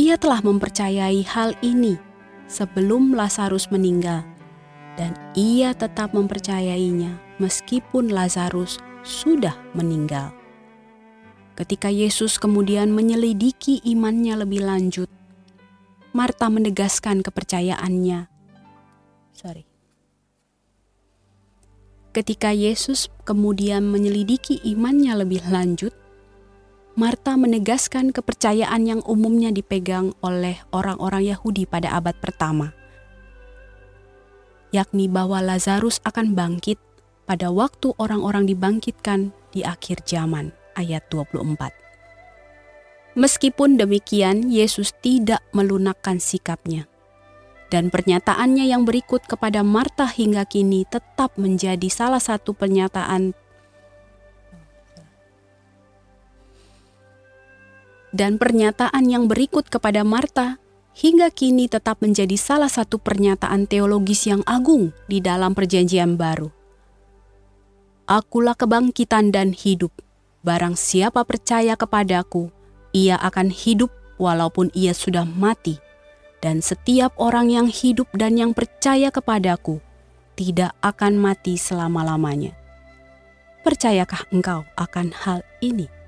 Ia 0.00 0.16
telah 0.16 0.40
mempercayai 0.40 1.20
hal 1.28 1.52
ini 1.60 2.00
sebelum 2.48 3.12
Lazarus 3.12 3.68
meninggal, 3.68 4.24
dan 4.96 5.12
ia 5.36 5.76
tetap 5.76 6.16
mempercayainya 6.16 7.20
meskipun 7.36 8.08
Lazarus 8.08 8.80
sudah 9.04 9.54
meninggal. 9.76 10.32
Ketika 11.60 11.92
Yesus 11.92 12.40
kemudian 12.40 12.88
menyelidiki 12.88 13.84
imannya 13.84 14.40
lebih 14.40 14.64
lanjut, 14.64 15.12
Marta 16.16 16.48
menegaskan 16.48 17.20
kepercayaannya. 17.20 18.26
Sorry. 19.36 19.68
Ketika 22.10 22.50
Yesus 22.50 23.06
kemudian 23.22 23.86
menyelidiki 23.86 24.58
imannya 24.66 25.20
lebih 25.22 25.46
lanjut, 25.46 25.94
Marta 26.98 27.38
menegaskan 27.38 28.10
kepercayaan 28.10 28.82
yang 28.82 29.00
umumnya 29.06 29.54
dipegang 29.54 30.10
oleh 30.26 30.58
orang-orang 30.74 31.30
Yahudi 31.30 31.62
pada 31.62 31.94
abad 31.94 32.18
pertama, 32.18 32.74
yakni 34.74 35.06
bahwa 35.06 35.38
Lazarus 35.38 36.02
akan 36.02 36.34
bangkit 36.34 36.82
pada 37.30 37.54
waktu 37.54 37.94
orang-orang 37.94 38.50
dibangkitkan 38.50 39.30
di 39.54 39.62
akhir 39.62 40.02
zaman, 40.02 40.50
ayat 40.74 41.06
24. 41.14 41.70
Meskipun 43.14 43.78
demikian, 43.78 44.50
Yesus 44.50 44.90
tidak 44.98 45.42
melunakkan 45.54 46.18
sikapnya. 46.18 46.90
Dan 47.70 47.86
pernyataannya 47.94 48.66
yang 48.66 48.82
berikut 48.82 49.30
kepada 49.30 49.62
Marta 49.62 50.10
hingga 50.10 50.42
kini 50.42 50.82
tetap 50.90 51.38
menjadi 51.38 51.86
salah 51.86 52.18
satu 52.18 52.50
pernyataan 52.50 53.30
dan 58.10 58.36
pernyataan 58.38 59.06
yang 59.06 59.30
berikut 59.30 59.70
kepada 59.70 60.02
Marta 60.02 60.58
hingga 60.94 61.30
kini 61.30 61.70
tetap 61.70 62.02
menjadi 62.02 62.34
salah 62.34 62.70
satu 62.70 62.98
pernyataan 62.98 63.70
teologis 63.70 64.26
yang 64.26 64.42
agung 64.46 64.90
di 65.06 65.22
dalam 65.22 65.54
Perjanjian 65.54 66.18
Baru. 66.18 66.50
Akulah 68.10 68.58
kebangkitan 68.58 69.30
dan 69.30 69.54
hidup. 69.54 69.94
Barang 70.42 70.74
siapa 70.74 71.22
percaya 71.22 71.78
kepadaku, 71.78 72.50
ia 72.90 73.14
akan 73.14 73.54
hidup 73.54 73.92
walaupun 74.18 74.74
ia 74.74 74.90
sudah 74.90 75.22
mati. 75.22 75.78
Dan 76.40 76.64
setiap 76.64 77.12
orang 77.20 77.52
yang 77.52 77.68
hidup 77.68 78.08
dan 78.16 78.40
yang 78.40 78.56
percaya 78.56 79.12
kepadaku 79.12 79.78
tidak 80.40 80.72
akan 80.80 81.20
mati 81.20 81.60
selama-lamanya. 81.60 82.56
Percayakah 83.60 84.32
engkau 84.32 84.64
akan 84.80 85.12
hal 85.12 85.44
ini? 85.60 85.99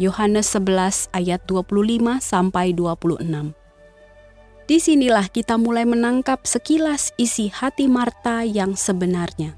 Yohanes 0.00 0.48
11 0.56 1.12
ayat 1.12 1.44
25 1.44 2.16
sampai 2.24 2.72
26. 2.72 3.52
Di 4.64 4.78
sinilah 4.80 5.28
kita 5.28 5.60
mulai 5.60 5.84
menangkap 5.84 6.48
sekilas 6.48 7.12
isi 7.20 7.52
hati 7.52 7.92
Marta 7.92 8.40
yang 8.40 8.72
sebenarnya. 8.72 9.52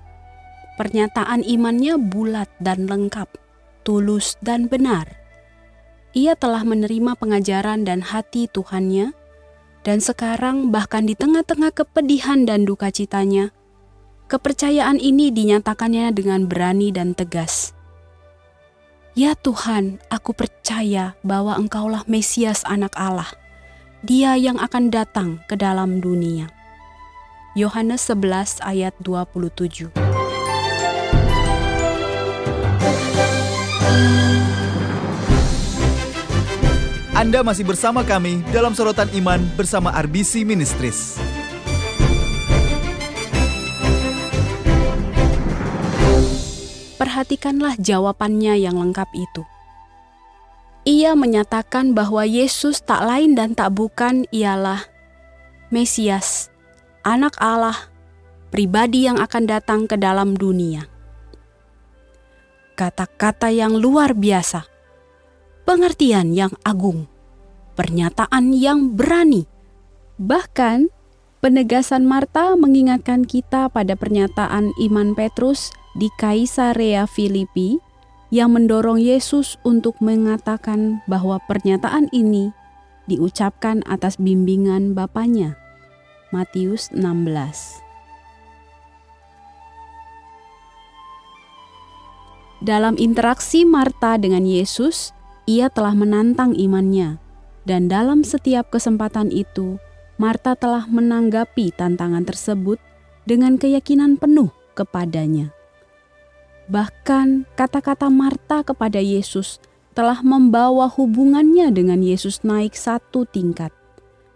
Pernyataan 0.75 1.47
imannya 1.47 2.01
bulat 2.03 2.51
dan 2.59 2.91
lengkap, 2.91 3.31
tulus 3.87 4.35
dan 4.43 4.67
benar. 4.67 5.07
Ia 6.19 6.35
telah 6.35 6.67
menerima 6.67 7.15
pengajaran 7.15 7.87
dan 7.87 8.03
hati 8.03 8.51
Tuhannya, 8.51 9.15
dan 9.87 9.99
sekarang 10.03 10.75
bahkan 10.75 11.07
di 11.07 11.15
tengah-tengah 11.15 11.71
kepedihan 11.71 12.43
dan 12.43 12.67
duka 12.67 12.91
citanya, 12.91 13.55
kepercayaan 14.27 14.99
ini 14.99 15.31
dinyatakannya 15.31 16.11
dengan 16.11 16.51
berani 16.51 16.91
dan 16.91 17.15
tegas 17.15 17.74
Ya 19.15 19.39
Tuhan, 19.39 20.03
aku 20.11 20.35
percaya 20.35 21.15
bahwa 21.23 21.55
Engkaulah 21.55 22.03
Mesias 22.11 22.67
anak 22.67 22.99
Allah, 22.99 23.31
dia 24.03 24.35
yang 24.35 24.59
akan 24.59 24.91
datang 24.91 25.39
ke 25.47 25.55
dalam 25.55 26.03
dunia. 26.03 26.51
Yohanes 27.55 28.11
11 28.11 28.59
ayat 28.67 28.91
27 28.99 29.95
Anda 37.15 37.47
masih 37.47 37.63
bersama 37.63 38.03
kami 38.03 38.43
dalam 38.51 38.75
sorotan 38.75 39.07
iman 39.15 39.39
bersama 39.55 39.95
RBC 39.95 40.43
Ministries. 40.43 41.23
Perhatikanlah 47.05 47.77
jawabannya 47.77 48.65
yang 48.65 48.81
lengkap 48.81 49.13
itu. 49.13 49.45
Ia 50.89 51.13
menyatakan 51.13 51.93
bahwa 51.93 52.25
Yesus 52.25 52.81
tak 52.81 53.05
lain 53.05 53.37
dan 53.37 53.53
tak 53.53 53.77
bukan 53.77 54.25
ialah 54.33 54.89
Mesias, 55.69 56.49
Anak 57.05 57.37
Allah, 57.45 57.93
pribadi 58.49 59.05
yang 59.05 59.21
akan 59.21 59.45
datang 59.45 59.85
ke 59.85 60.01
dalam 60.01 60.33
dunia. 60.33 60.89
Kata-kata 62.73 63.53
yang 63.53 63.77
luar 63.77 64.17
biasa, 64.17 64.65
pengertian 65.69 66.33
yang 66.33 66.57
agung, 66.65 67.05
pernyataan 67.77 68.57
yang 68.57 68.97
berani. 68.97 69.45
Bahkan, 70.17 70.89
penegasan 71.45 72.09
Marta 72.09 72.57
mengingatkan 72.57 73.29
kita 73.29 73.69
pada 73.69 73.93
pernyataan 73.93 74.73
iman 74.89 75.13
Petrus 75.13 75.69
di 75.95 76.11
Kaisarea 76.19 77.07
Filipi 77.07 77.79
yang 78.35 78.51
mendorong 78.51 78.99
Yesus 78.99 79.63
untuk 79.63 79.95
mengatakan 80.03 80.99
bahwa 81.07 81.39
pernyataan 81.47 82.11
ini 82.11 82.51
diucapkan 83.07 83.87
atas 83.87 84.19
bimbingan 84.19 84.99
Bapaknya. 84.99 85.55
Matius 86.35 86.91
16 86.91 87.85
Dalam 92.59 92.99
interaksi 92.99 93.63
Marta 93.63 94.19
dengan 94.19 94.43
Yesus, 94.43 95.15
ia 95.47 95.71
telah 95.71 95.95
menantang 95.95 96.59
imannya, 96.59 97.23
dan 97.63 97.87
dalam 97.87 98.27
setiap 98.27 98.73
kesempatan 98.75 99.31
itu, 99.31 99.79
Marta 100.19 100.59
telah 100.59 100.91
menanggapi 100.91 101.71
tantangan 101.71 102.27
tersebut 102.27 102.83
dengan 103.29 103.63
keyakinan 103.63 104.19
penuh 104.19 104.51
kepadanya. 104.75 105.54
Bahkan 106.65 107.45
kata-kata 107.61 108.09
Marta 108.09 108.65
kepada 108.65 108.97
Yesus 108.97 109.61
telah 109.93 110.25
membawa 110.25 110.89
hubungannya 110.89 111.71
dengan 111.71 112.01
Yesus 112.01 112.41
naik 112.41 112.73
satu 112.73 113.29
tingkat. 113.29 113.71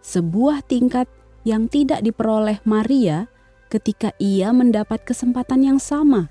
Sebuah 0.04 0.62
tingkat 0.64 1.08
yang 1.42 1.66
tidak 1.66 2.04
diperoleh 2.04 2.60
Maria 2.68 3.26
ketika 3.72 4.12
ia 4.20 4.52
mendapat 4.52 5.04
kesempatan 5.04 5.64
yang 5.64 5.80
sama. 5.80 6.28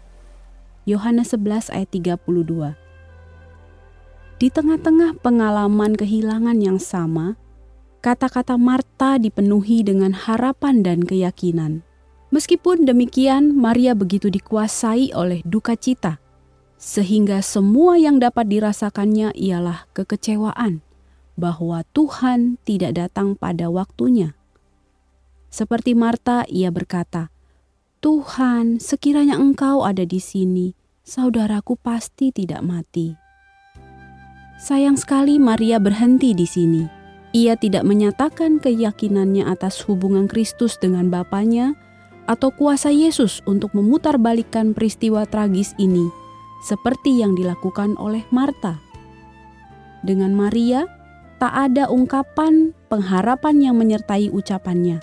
Yohanes 0.88 1.36
11 1.36 1.74
ayat 1.74 1.90
32. 1.92 2.78
Di 4.38 4.54
tengah-tengah 4.54 5.18
pengalaman 5.20 5.98
kehilangan 5.98 6.62
yang 6.62 6.78
sama, 6.78 7.36
kata-kata 8.06 8.54
Marta 8.56 9.18
dipenuhi 9.18 9.82
dengan 9.82 10.14
harapan 10.14 10.86
dan 10.86 11.02
keyakinan. 11.02 11.82
Meskipun 12.28 12.84
demikian, 12.84 13.56
Maria 13.56 13.96
begitu 13.96 14.28
dikuasai 14.28 15.16
oleh 15.16 15.40
duka 15.48 15.80
cita, 15.80 16.20
sehingga 16.76 17.40
semua 17.40 17.96
yang 17.96 18.20
dapat 18.20 18.52
dirasakannya 18.52 19.32
ialah 19.32 19.88
kekecewaan 19.96 20.84
bahwa 21.40 21.88
Tuhan 21.96 22.60
tidak 22.68 23.00
datang 23.00 23.40
pada 23.40 23.72
waktunya. 23.72 24.36
Seperti 25.48 25.96
Marta, 25.96 26.44
ia 26.52 26.68
berkata, 26.68 27.32
"Tuhan, 28.04 28.84
sekiranya 28.84 29.40
Engkau 29.40 29.88
ada 29.88 30.04
di 30.04 30.20
sini, 30.20 30.76
saudaraku 31.08 31.80
pasti 31.80 32.36
tidak 32.36 32.60
mati." 32.60 33.16
Sayang 34.60 35.00
sekali, 35.00 35.40
Maria 35.40 35.80
berhenti 35.80 36.36
di 36.36 36.44
sini. 36.44 36.84
Ia 37.32 37.56
tidak 37.56 37.86
menyatakan 37.86 38.58
keyakinannya 38.58 39.46
atas 39.46 39.86
hubungan 39.86 40.26
Kristus 40.26 40.82
dengan 40.82 41.14
Bapaknya 41.14 41.78
atau 42.28 42.52
kuasa 42.52 42.92
Yesus 42.92 43.40
untuk 43.48 43.72
memutarbalikkan 43.72 44.76
peristiwa 44.76 45.24
tragis 45.24 45.72
ini, 45.80 46.12
seperti 46.68 47.24
yang 47.24 47.34
dilakukan 47.34 47.96
oleh 47.96 48.28
Marta. 48.30 48.78
Dengan 50.04 50.36
Maria, 50.36 50.86
tak 51.40 51.56
ada 51.56 51.88
ungkapan 51.88 52.76
pengharapan 52.92 53.56
yang 53.72 53.76
menyertai 53.80 54.30
ucapannya, 54.30 55.00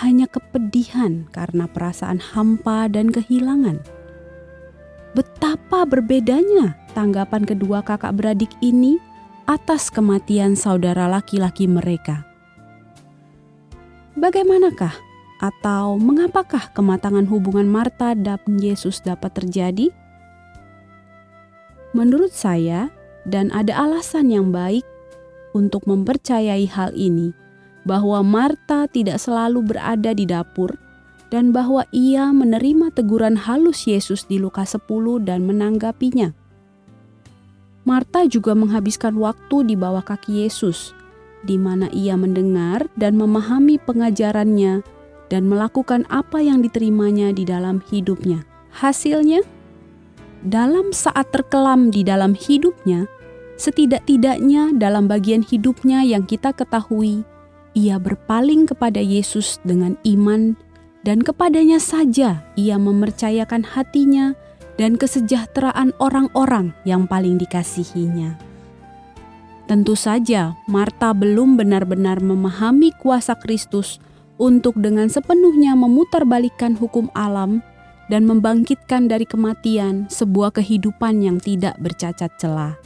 hanya 0.00 0.30
kepedihan 0.30 1.26
karena 1.34 1.66
perasaan 1.66 2.22
hampa 2.22 2.86
dan 2.86 3.10
kehilangan. 3.10 3.82
Betapa 5.14 5.86
berbedanya 5.86 6.74
tanggapan 6.94 7.46
kedua 7.46 7.82
kakak 7.86 8.14
beradik 8.18 8.50
ini 8.58 8.98
atas 9.46 9.92
kematian 9.92 10.58
saudara 10.58 11.06
laki-laki 11.06 11.70
mereka. 11.70 12.26
Bagaimanakah 14.18 15.13
atau 15.44 16.00
mengapakah 16.00 16.72
kematangan 16.72 17.28
hubungan 17.28 17.68
Marta 17.68 18.16
dan 18.16 18.40
Yesus 18.48 19.04
dapat 19.04 19.36
terjadi? 19.36 19.92
Menurut 21.92 22.32
saya, 22.32 22.88
dan 23.28 23.52
ada 23.52 23.76
alasan 23.76 24.32
yang 24.32 24.48
baik 24.48 24.84
untuk 25.52 25.84
mempercayai 25.84 26.64
hal 26.64 26.96
ini, 26.96 27.36
bahwa 27.84 28.24
Marta 28.24 28.88
tidak 28.88 29.20
selalu 29.20 29.76
berada 29.76 30.16
di 30.16 30.24
dapur 30.24 30.72
dan 31.28 31.52
bahwa 31.52 31.84
ia 31.92 32.32
menerima 32.32 32.94
teguran 32.94 33.36
halus 33.36 33.84
Yesus 33.84 34.24
di 34.24 34.40
Lukas 34.40 34.72
10 34.72 35.24
dan 35.28 35.44
menanggapinya. 35.44 36.32
Marta 37.84 38.24
juga 38.24 38.56
menghabiskan 38.56 39.12
waktu 39.20 39.68
di 39.68 39.74
bawah 39.76 40.00
kaki 40.00 40.46
Yesus, 40.46 40.96
di 41.44 41.60
mana 41.60 41.92
ia 41.92 42.16
mendengar 42.16 42.88
dan 42.96 43.20
memahami 43.20 43.76
pengajarannya 43.76 44.80
dan 45.32 45.48
melakukan 45.48 46.04
apa 46.12 46.40
yang 46.40 46.60
diterimanya 46.60 47.32
di 47.32 47.44
dalam 47.48 47.80
hidupnya. 47.88 48.44
Hasilnya, 48.74 49.40
dalam 50.44 50.92
saat 50.92 51.30
terkelam 51.32 51.88
di 51.88 52.04
dalam 52.04 52.36
hidupnya, 52.36 53.08
setidak-tidaknya 53.56 54.76
dalam 54.76 55.08
bagian 55.08 55.40
hidupnya 55.40 56.04
yang 56.04 56.26
kita 56.28 56.52
ketahui, 56.52 57.24
ia 57.72 57.96
berpaling 57.98 58.68
kepada 58.68 59.00
Yesus 59.00 59.58
dengan 59.64 59.96
iman 60.04 60.54
dan 61.04 61.20
kepadanya 61.20 61.82
saja 61.82 62.44
ia 62.56 62.76
mempercayakan 62.80 63.64
hatinya 63.64 64.32
dan 64.74 64.98
kesejahteraan 64.98 65.94
orang-orang 66.02 66.74
yang 66.82 67.06
paling 67.06 67.38
dikasihinya. 67.38 68.34
Tentu 69.64 69.96
saja, 69.96 70.60
Marta 70.68 71.16
belum 71.16 71.56
benar-benar 71.56 72.20
memahami 72.20 72.92
kuasa 73.00 73.32
Kristus 73.38 73.96
untuk 74.38 74.78
dengan 74.78 75.06
sepenuhnya 75.06 75.78
memutarbalikkan 75.78 76.74
hukum 76.74 77.06
alam 77.14 77.62
dan 78.12 78.28
membangkitkan 78.28 79.08
dari 79.08 79.24
kematian 79.24 80.10
sebuah 80.12 80.52
kehidupan 80.56 81.24
yang 81.24 81.38
tidak 81.40 81.78
bercacat 81.80 82.30
celah. 82.36 82.76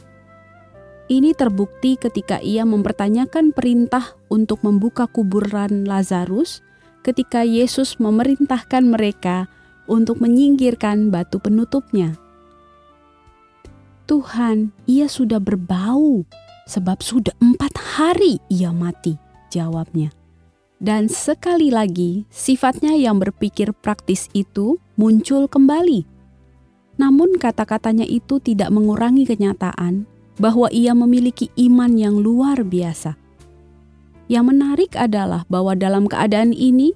Ini 1.09 1.33
terbukti 1.33 1.97
ketika 1.97 2.37
ia 2.37 2.61
mempertanyakan 2.69 3.49
perintah 3.49 4.13
untuk 4.29 4.61
membuka 4.61 5.09
kuburan 5.09 5.89
Lazarus 5.89 6.61
ketika 7.01 7.41
Yesus 7.41 7.97
memerintahkan 7.97 8.85
mereka 8.85 9.49
untuk 9.89 10.21
menyingkirkan 10.21 11.09
batu 11.09 11.41
penutupnya. 11.41 12.13
Tuhan, 14.05 14.69
ia 14.85 15.09
sudah 15.09 15.41
berbau 15.41 16.25
sebab 16.69 17.01
sudah 17.01 17.33
empat 17.41 17.73
hari 17.97 18.37
ia 18.53 18.69
mati, 18.69 19.17
jawabnya. 19.49 20.18
Dan 20.79 21.11
sekali 21.11 21.75
lagi, 21.75 22.23
sifatnya 22.31 22.95
yang 22.95 23.19
berpikir 23.19 23.75
praktis 23.75 24.31
itu 24.31 24.79
muncul 24.95 25.51
kembali. 25.51 26.07
Namun 26.95 27.35
kata-katanya 27.35 28.07
itu 28.07 28.39
tidak 28.39 28.71
mengurangi 28.71 29.27
kenyataan 29.27 30.07
bahwa 30.39 30.71
ia 30.71 30.95
memiliki 30.95 31.51
iman 31.59 31.99
yang 31.99 32.15
luar 32.23 32.63
biasa. 32.63 33.19
Yang 34.31 34.45
menarik 34.55 34.91
adalah 34.95 35.43
bahwa 35.51 35.75
dalam 35.75 36.07
keadaan 36.07 36.55
ini, 36.55 36.95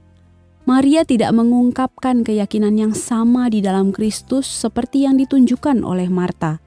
Maria 0.64 1.04
tidak 1.04 1.36
mengungkapkan 1.36 2.24
keyakinan 2.24 2.80
yang 2.80 2.96
sama 2.96 3.52
di 3.52 3.60
dalam 3.60 3.92
Kristus 3.92 4.48
seperti 4.48 5.04
yang 5.04 5.20
ditunjukkan 5.20 5.84
oleh 5.84 6.08
Marta. 6.08 6.64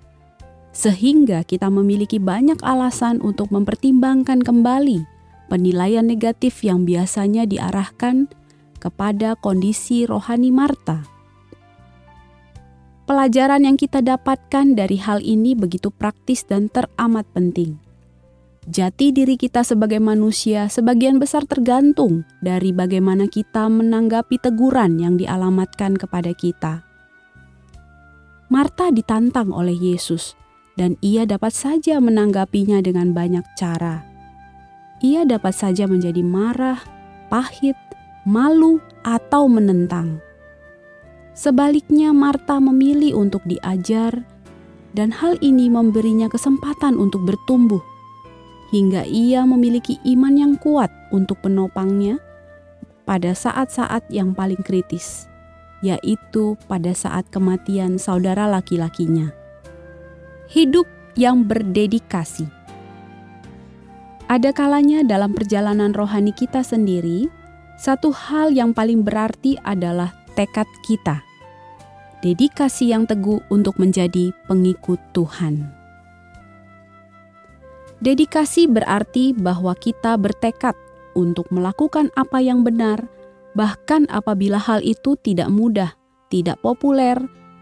Sehingga 0.77 1.49
kita 1.49 1.73
memiliki 1.73 2.21
banyak 2.21 2.61
alasan 2.61 3.25
untuk 3.25 3.49
mempertimbangkan 3.49 4.45
kembali 4.45 5.16
penilaian 5.47 6.07
negatif 6.07 6.63
yang 6.63 6.87
biasanya 6.87 7.47
diarahkan 7.47 8.31
kepada 8.79 9.35
kondisi 9.39 10.05
rohani 10.05 10.55
Marta. 10.55 11.07
Pelajaran 13.07 13.63
yang 13.63 13.79
kita 13.79 14.03
dapatkan 14.03 14.75
dari 14.75 14.99
hal 14.99 15.23
ini 15.23 15.55
begitu 15.55 15.95
praktis 15.95 16.43
dan 16.43 16.67
teramat 16.67 17.23
penting. 17.31 17.79
Jati 18.67 19.15
diri 19.15 19.39
kita 19.39 19.63
sebagai 19.63 20.03
manusia 20.03 20.67
sebagian 20.67 21.23
besar 21.23 21.47
tergantung 21.47 22.27
dari 22.43 22.75
bagaimana 22.75 23.31
kita 23.31 23.71
menanggapi 23.71 24.43
teguran 24.43 24.99
yang 24.99 25.15
dialamatkan 25.15 25.95
kepada 25.95 26.35
kita. 26.35 26.83
Marta 28.51 28.91
ditantang 28.91 29.55
oleh 29.55 29.75
Yesus, 29.75 30.35
dan 30.75 30.99
ia 30.99 31.23
dapat 31.31 31.55
saja 31.55 32.03
menanggapinya 32.03 32.83
dengan 32.83 33.15
banyak 33.15 33.47
cara. 33.55 34.16
Ia 35.05 35.29
dapat 35.29 35.53
saja 35.53 35.85
menjadi 35.85 36.25
marah, 36.25 36.81
pahit, 37.29 37.77
malu, 38.25 38.81
atau 39.05 39.47
menentang. 39.47 40.21
Sebaliknya, 41.37 42.17
Marta 42.17 42.57
memilih 42.57 43.17
untuk 43.21 43.45
diajar, 43.45 44.25
dan 44.97 45.13
hal 45.13 45.37
ini 45.45 45.69
memberinya 45.69 46.33
kesempatan 46.33 46.97
untuk 46.97 47.29
bertumbuh 47.29 47.85
hingga 48.71 49.07
ia 49.07 49.47
memiliki 49.47 49.99
iman 50.17 50.35
yang 50.35 50.55
kuat 50.59 50.91
untuk 51.15 51.39
penopangnya 51.43 52.19
pada 53.07 53.31
saat-saat 53.31 54.11
yang 54.11 54.35
paling 54.35 54.59
kritis, 54.67 55.31
yaitu 55.83 56.59
pada 56.67 56.91
saat 56.91 57.31
kematian 57.31 58.03
saudara 58.03 58.51
laki-lakinya. 58.51 59.31
Hidup 60.51 60.87
yang 61.15 61.47
berdedikasi. 61.47 62.56
Ada 64.27 64.51
kalanya 64.51 65.07
dalam 65.07 65.31
perjalanan 65.31 65.95
rohani 65.95 66.35
kita 66.35 66.67
sendiri, 66.67 67.31
satu 67.79 68.11
hal 68.11 68.51
yang 68.51 68.75
paling 68.75 69.07
berarti 69.07 69.55
adalah 69.63 70.11
tekad 70.35 70.67
kita. 70.83 71.23
Dedikasi 72.27 72.91
yang 72.91 73.07
teguh 73.07 73.39
untuk 73.55 73.79
menjadi 73.79 74.35
pengikut 74.51 74.99
Tuhan. 75.15 75.71
Dedikasi 78.03 78.67
berarti 78.67 79.31
bahwa 79.31 79.79
kita 79.79 80.19
bertekad 80.19 80.75
untuk 81.15 81.47
melakukan 81.55 82.11
apa 82.19 82.43
yang 82.43 82.67
benar, 82.67 83.07
bahkan 83.55 84.11
apabila 84.11 84.59
hal 84.59 84.83
itu 84.83 85.15
tidak 85.23 85.55
mudah, 85.55 85.95
tidak 86.35 86.59
populer, 86.67 87.15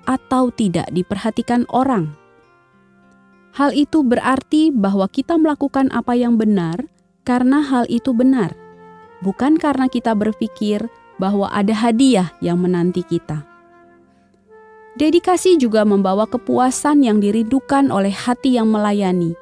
atau 0.08 0.48
tidak 0.48 0.88
diperhatikan 0.96 1.68
orang. 1.68 2.23
Hal 3.55 3.70
itu 3.70 4.02
berarti 4.02 4.74
bahwa 4.74 5.07
kita 5.07 5.38
melakukan 5.38 5.88
apa 5.94 6.18
yang 6.18 6.34
benar 6.34 6.90
karena 7.22 7.62
hal 7.62 7.86
itu 7.86 8.11
benar, 8.11 8.52
bukan 9.22 9.55
karena 9.55 9.86
kita 9.86 10.12
berpikir 10.12 10.90
bahwa 11.22 11.46
ada 11.55 11.72
hadiah 11.72 12.34
yang 12.42 12.59
menanti 12.59 13.07
kita. 13.07 13.46
Dedikasi 14.98 15.59
juga 15.59 15.86
membawa 15.86 16.26
kepuasan 16.26 17.07
yang 17.07 17.22
dirindukan 17.22 17.90
oleh 17.94 18.14
hati 18.14 18.59
yang 18.59 18.70
melayani 18.70 19.38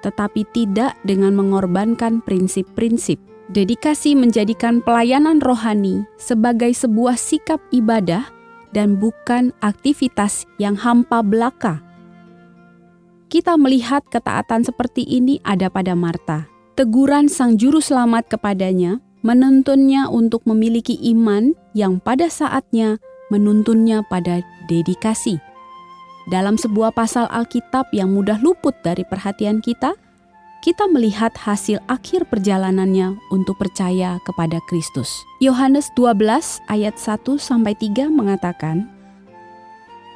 tetapi 0.00 0.46
tidak 0.54 0.94
dengan 1.02 1.34
mengorbankan 1.34 2.22
prinsip-prinsip. 2.22 3.18
Dedikasi 3.48 4.12
menjadikan 4.12 4.84
pelayanan 4.84 5.40
rohani 5.40 6.04
sebagai 6.20 6.68
sebuah 6.76 7.16
sikap 7.16 7.56
ibadah 7.72 8.28
dan 8.76 9.00
bukan 9.00 9.56
aktivitas 9.64 10.44
yang 10.60 10.76
hampa 10.76 11.24
belaka. 11.24 11.80
Kita 13.28 13.60
melihat 13.60 14.08
ketaatan 14.08 14.64
seperti 14.64 15.04
ini 15.04 15.36
ada 15.44 15.68
pada 15.68 15.92
Marta. 15.92 16.48
Teguran 16.80 17.28
Sang 17.28 17.60
Juru 17.60 17.76
Selamat 17.76 18.24
kepadanya 18.24 19.04
menuntunnya 19.20 20.08
untuk 20.08 20.48
memiliki 20.48 20.96
iman 21.12 21.52
yang 21.76 22.00
pada 22.00 22.32
saatnya 22.32 22.96
menuntunnya 23.28 24.00
pada 24.08 24.40
dedikasi. 24.72 25.36
Dalam 26.32 26.56
sebuah 26.56 26.96
pasal 26.96 27.28
Alkitab 27.28 27.92
yang 27.92 28.16
mudah 28.16 28.40
luput 28.40 28.72
dari 28.80 29.04
perhatian 29.04 29.60
kita, 29.60 29.92
kita 30.64 30.88
melihat 30.88 31.36
hasil 31.36 31.84
akhir 31.84 32.32
perjalanannya 32.32 33.12
untuk 33.28 33.60
percaya 33.60 34.16
kepada 34.24 34.56
Kristus. 34.72 35.12
Yohanes 35.44 35.92
12 36.00 36.64
ayat 36.72 36.96
1 36.96 37.36
sampai 37.36 37.76
3 37.76 38.08
mengatakan, 38.08 38.88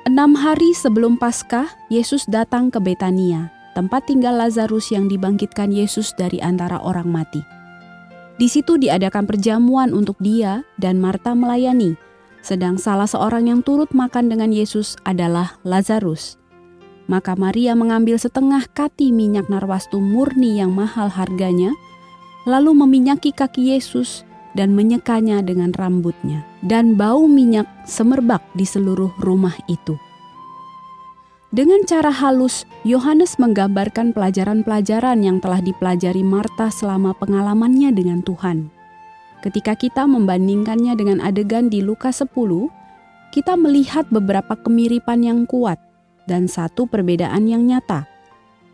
Enam 0.02 0.34
hari 0.34 0.74
sebelum 0.74 1.14
Paskah, 1.14 1.70
Yesus 1.86 2.26
datang 2.26 2.74
ke 2.74 2.82
Betania, 2.82 3.54
tempat 3.78 4.10
tinggal 4.10 4.34
Lazarus 4.34 4.90
yang 4.90 5.06
dibangkitkan 5.06 5.70
Yesus 5.70 6.10
dari 6.18 6.42
antara 6.42 6.82
orang 6.82 7.06
mati. 7.06 7.38
Di 8.34 8.50
situ 8.50 8.82
diadakan 8.82 9.30
perjamuan 9.30 9.94
untuk 9.94 10.18
dia 10.18 10.66
dan 10.74 10.98
Marta 10.98 11.38
melayani, 11.38 11.94
sedang 12.42 12.82
salah 12.82 13.06
seorang 13.06 13.46
yang 13.46 13.62
turut 13.62 13.94
makan 13.94 14.26
dengan 14.26 14.50
Yesus 14.50 14.98
adalah 15.06 15.62
Lazarus. 15.62 16.34
Maka 17.06 17.38
Maria 17.38 17.78
mengambil 17.78 18.18
setengah 18.18 18.66
kati 18.74 19.14
minyak 19.14 19.46
narwastu 19.46 20.02
murni 20.02 20.58
yang 20.58 20.74
mahal 20.74 21.14
harganya, 21.14 21.70
lalu 22.42 22.74
meminyaki 22.74 23.30
kaki 23.30 23.70
Yesus 23.70 24.26
dan 24.52 24.76
menyekanya 24.76 25.40
dengan 25.40 25.72
rambutnya, 25.72 26.44
dan 26.64 26.96
bau 26.96 27.24
minyak 27.24 27.68
semerbak 27.88 28.44
di 28.52 28.68
seluruh 28.68 29.12
rumah 29.20 29.56
itu. 29.68 29.96
Dengan 31.52 31.84
cara 31.84 32.08
halus, 32.08 32.64
Yohanes 32.80 33.36
menggambarkan 33.36 34.16
pelajaran-pelajaran 34.16 35.20
yang 35.20 35.36
telah 35.36 35.60
dipelajari 35.60 36.24
Marta 36.24 36.72
selama 36.72 37.12
pengalamannya 37.12 37.92
dengan 37.92 38.24
Tuhan. 38.24 38.72
Ketika 39.44 39.76
kita 39.76 40.08
membandingkannya 40.08 40.96
dengan 40.96 41.20
adegan 41.20 41.68
di 41.68 41.84
Lukas 41.84 42.24
10, 42.24 42.32
kita 43.36 43.52
melihat 43.60 44.08
beberapa 44.08 44.56
kemiripan 44.56 45.20
yang 45.20 45.44
kuat 45.44 45.76
dan 46.24 46.48
satu 46.48 46.88
perbedaan 46.88 47.44
yang 47.44 47.68
nyata. 47.68 48.08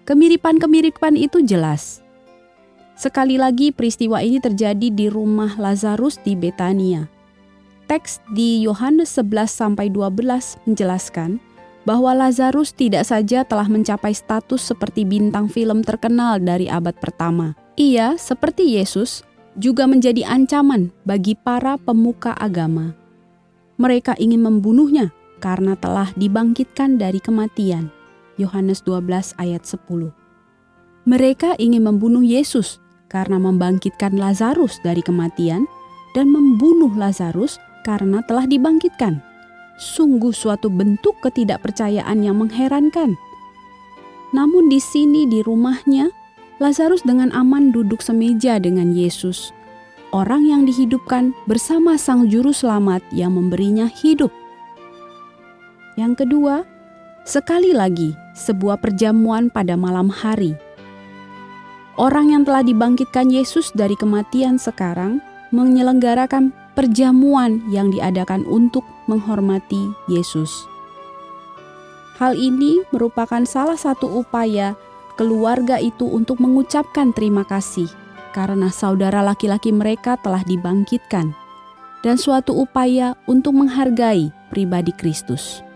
Kemiripan-kemiripan 0.07 1.19
itu 1.19 1.43
jelas. 1.43 2.07
Sekali 2.99 3.39
lagi 3.39 3.71
peristiwa 3.71 4.19
ini 4.19 4.43
terjadi 4.43 4.91
di 4.91 5.07
rumah 5.07 5.55
Lazarus 5.55 6.19
di 6.27 6.35
Betania. 6.35 7.07
Teks 7.87 8.19
di 8.35 8.67
Yohanes 8.67 9.15
11 9.15 9.47
sampai 9.47 9.87
12 9.87 10.67
menjelaskan 10.67 11.39
bahwa 11.87 12.11
Lazarus 12.11 12.75
tidak 12.75 13.07
saja 13.07 13.47
telah 13.47 13.71
mencapai 13.71 14.11
status 14.11 14.75
seperti 14.75 15.07
bintang 15.07 15.47
film 15.47 15.87
terkenal 15.87 16.43
dari 16.43 16.67
abad 16.67 16.99
pertama. 16.99 17.55
Ia, 17.79 18.19
seperti 18.19 18.75
Yesus, 18.75 19.23
juga 19.55 19.87
menjadi 19.87 20.27
ancaman 20.27 20.91
bagi 21.07 21.39
para 21.39 21.79
pemuka 21.79 22.35
agama. 22.35 22.99
Mereka 23.79 24.19
ingin 24.19 24.43
membunuhnya 24.43 25.15
karena 25.39 25.79
telah 25.79 26.11
dibangkitkan 26.19 26.99
dari 26.99 27.23
kematian. 27.23 27.95
Yohanes 28.43 28.83
12 28.83 29.39
ayat 29.39 29.63
10. 29.63 30.11
Mereka 31.07 31.63
ingin 31.63 31.87
membunuh 31.87 32.27
Yesus 32.27 32.83
karena 33.09 33.41
membangkitkan 33.41 34.17
Lazarus 34.17 34.81
dari 34.85 35.01
kematian 35.01 35.65
dan 36.13 36.29
membunuh 36.33 36.93
Lazarus 36.93 37.57
karena 37.85 38.21
telah 38.25 38.45
dibangkitkan. 38.45 39.21
Sungguh 39.79 40.35
suatu 40.35 40.69
bentuk 40.69 41.17
ketidakpercayaan 41.25 42.21
yang 42.21 42.41
mengherankan. 42.41 43.17
Namun 44.37 44.69
di 44.69 44.77
sini 44.77 45.25
di 45.25 45.41
rumahnya 45.41 46.13
Lazarus 46.59 47.07
dengan 47.07 47.31
aman 47.33 47.71
duduk 47.71 48.03
semeja 48.03 48.59
dengan 48.59 48.91
Yesus, 48.91 49.55
orang 50.11 50.43
yang 50.45 50.67
dihidupkan 50.67 51.31
bersama 51.47 51.95
Sang 51.95 52.27
Juru 52.27 52.51
Selamat 52.51 53.01
yang 53.15 53.39
memberinya 53.39 53.87
hidup. 53.87 54.35
Yang 55.95 56.27
kedua, 56.27 56.67
sekali 57.23 57.71
lagi 57.71 58.11
sebuah 58.35 58.83
perjamuan 58.83 59.55
pada 59.55 59.79
malam 59.79 60.11
hari. 60.11 60.59
Orang 61.99 62.31
yang 62.31 62.47
telah 62.47 62.63
dibangkitkan 62.63 63.27
Yesus 63.27 63.75
dari 63.75 63.99
kematian 63.99 64.55
sekarang 64.55 65.19
menyelenggarakan 65.51 66.55
perjamuan 66.79 67.59
yang 67.75 67.91
diadakan 67.91 68.47
untuk 68.47 68.87
menghormati 69.11 69.91
Yesus. 70.07 70.63
Hal 72.23 72.39
ini 72.39 72.87
merupakan 72.95 73.43
salah 73.43 73.75
satu 73.75 74.23
upaya 74.23 74.79
keluarga 75.19 75.83
itu 75.83 76.07
untuk 76.07 76.39
mengucapkan 76.39 77.11
terima 77.11 77.43
kasih 77.43 77.91
karena 78.31 78.71
saudara 78.71 79.19
laki-laki 79.19 79.75
mereka 79.75 80.15
telah 80.23 80.47
dibangkitkan, 80.47 81.35
dan 82.07 82.15
suatu 82.15 82.55
upaya 82.55 83.19
untuk 83.27 83.59
menghargai 83.59 84.31
pribadi 84.55 84.95
Kristus. 84.95 85.67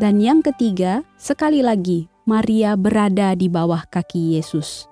Dan 0.00 0.16
yang 0.16 0.40
ketiga, 0.40 1.04
sekali 1.20 1.60
lagi, 1.60 2.08
Maria 2.24 2.72
berada 2.80 3.36
di 3.36 3.52
bawah 3.52 3.84
kaki 3.92 4.40
Yesus, 4.40 4.88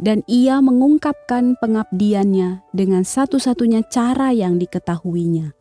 dan 0.00 0.24
ia 0.24 0.64
mengungkapkan 0.64 1.60
pengabdiannya 1.60 2.64
dengan 2.72 3.04
satu-satunya 3.04 3.84
cara 3.92 4.32
yang 4.32 4.56
diketahuinya. 4.56 5.52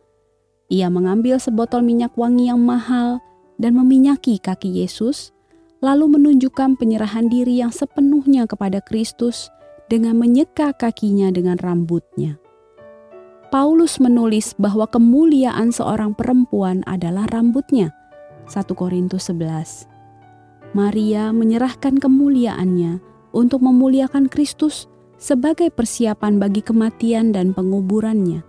Ia 0.71 0.87
mengambil 0.87 1.43
sebotol 1.43 1.83
minyak 1.83 2.15
wangi 2.15 2.47
yang 2.47 2.63
mahal 2.63 3.19
dan 3.59 3.75
meminyaki 3.75 4.39
kaki 4.39 4.79
Yesus 4.79 5.35
lalu 5.83 6.15
menunjukkan 6.15 6.79
penyerahan 6.79 7.27
diri 7.27 7.59
yang 7.59 7.71
sepenuhnya 7.75 8.47
kepada 8.47 8.79
Kristus 8.79 9.51
dengan 9.91 10.15
menyeka 10.15 10.71
kakinya 10.71 11.31
dengan 11.35 11.59
rambutnya. 11.59 12.39
Paulus 13.49 13.97
menulis 13.97 14.53
bahwa 14.61 14.85
kemuliaan 14.85 15.73
seorang 15.73 16.13
perempuan 16.13 16.85
adalah 16.85 17.25
rambutnya, 17.27 17.89
1 18.45 18.77
Korintus 18.77 19.33
11. 19.33 19.89
Maria 20.77 21.33
menyerahkan 21.33 21.97
kemuliaannya 21.97 23.08
untuk 23.35 23.61
memuliakan 23.65 24.27
Kristus 24.27 24.89
sebagai 25.19 25.69
persiapan 25.73 26.39
bagi 26.39 26.63
kematian 26.63 27.35
dan 27.35 27.51
penguburannya. 27.51 28.41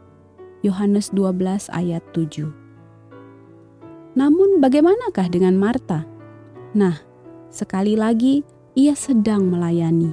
Yohanes 0.61 1.11
12 1.16 1.72
ayat 1.72 2.05
7. 2.12 2.47
Namun 4.14 4.61
bagaimanakah 4.61 5.33
dengan 5.33 5.57
Marta? 5.57 6.05
Nah, 6.76 7.01
sekali 7.49 7.97
lagi 7.97 8.45
ia 8.76 8.93
sedang 8.93 9.49
melayani, 9.49 10.12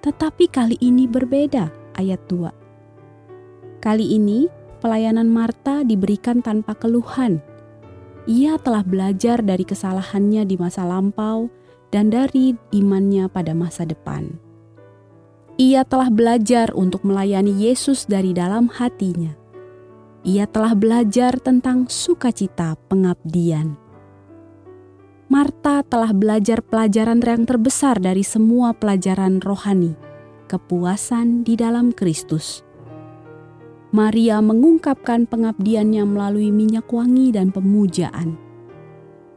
tetapi 0.00 0.46
kali 0.48 0.78
ini 0.78 1.10
berbeda 1.10 1.68
ayat 1.98 2.22
2. 2.30 3.82
Kali 3.82 4.06
ini 4.14 4.46
pelayanan 4.78 5.26
Marta 5.26 5.82
diberikan 5.82 6.40
tanpa 6.40 6.78
keluhan 6.78 7.42
ia 8.28 8.60
telah 8.60 8.84
belajar 8.84 9.40
dari 9.40 9.64
kesalahannya 9.64 10.44
di 10.44 10.60
masa 10.60 10.84
lampau 10.84 11.48
dan 11.88 12.12
dari 12.12 12.56
imannya 12.72 13.28
pada 13.32 13.56
masa 13.56 13.88
depan. 13.88 14.36
Ia 15.58 15.82
telah 15.82 16.06
belajar 16.06 16.70
untuk 16.70 17.02
melayani 17.02 17.50
Yesus 17.50 18.06
dari 18.06 18.30
dalam 18.30 18.70
hatinya. 18.70 19.34
Ia 20.22 20.46
telah 20.46 20.78
belajar 20.78 21.34
tentang 21.42 21.90
sukacita 21.90 22.78
pengabdian. 22.86 23.74
Marta 25.28 25.84
telah 25.84 26.14
belajar 26.14 26.64
pelajaran 26.64 27.20
yang 27.20 27.44
terbesar 27.44 28.00
dari 28.00 28.24
semua 28.24 28.72
pelajaran 28.72 29.44
rohani, 29.44 29.92
kepuasan 30.48 31.44
di 31.44 31.52
dalam 31.58 31.92
Kristus. 31.92 32.64
Maria 33.92 34.40
mengungkapkan 34.40 35.28
pengabdiannya 35.28 36.04
melalui 36.04 36.48
minyak 36.52 36.88
wangi 36.92 37.32
dan 37.32 37.52
pemujaan. 37.52 38.47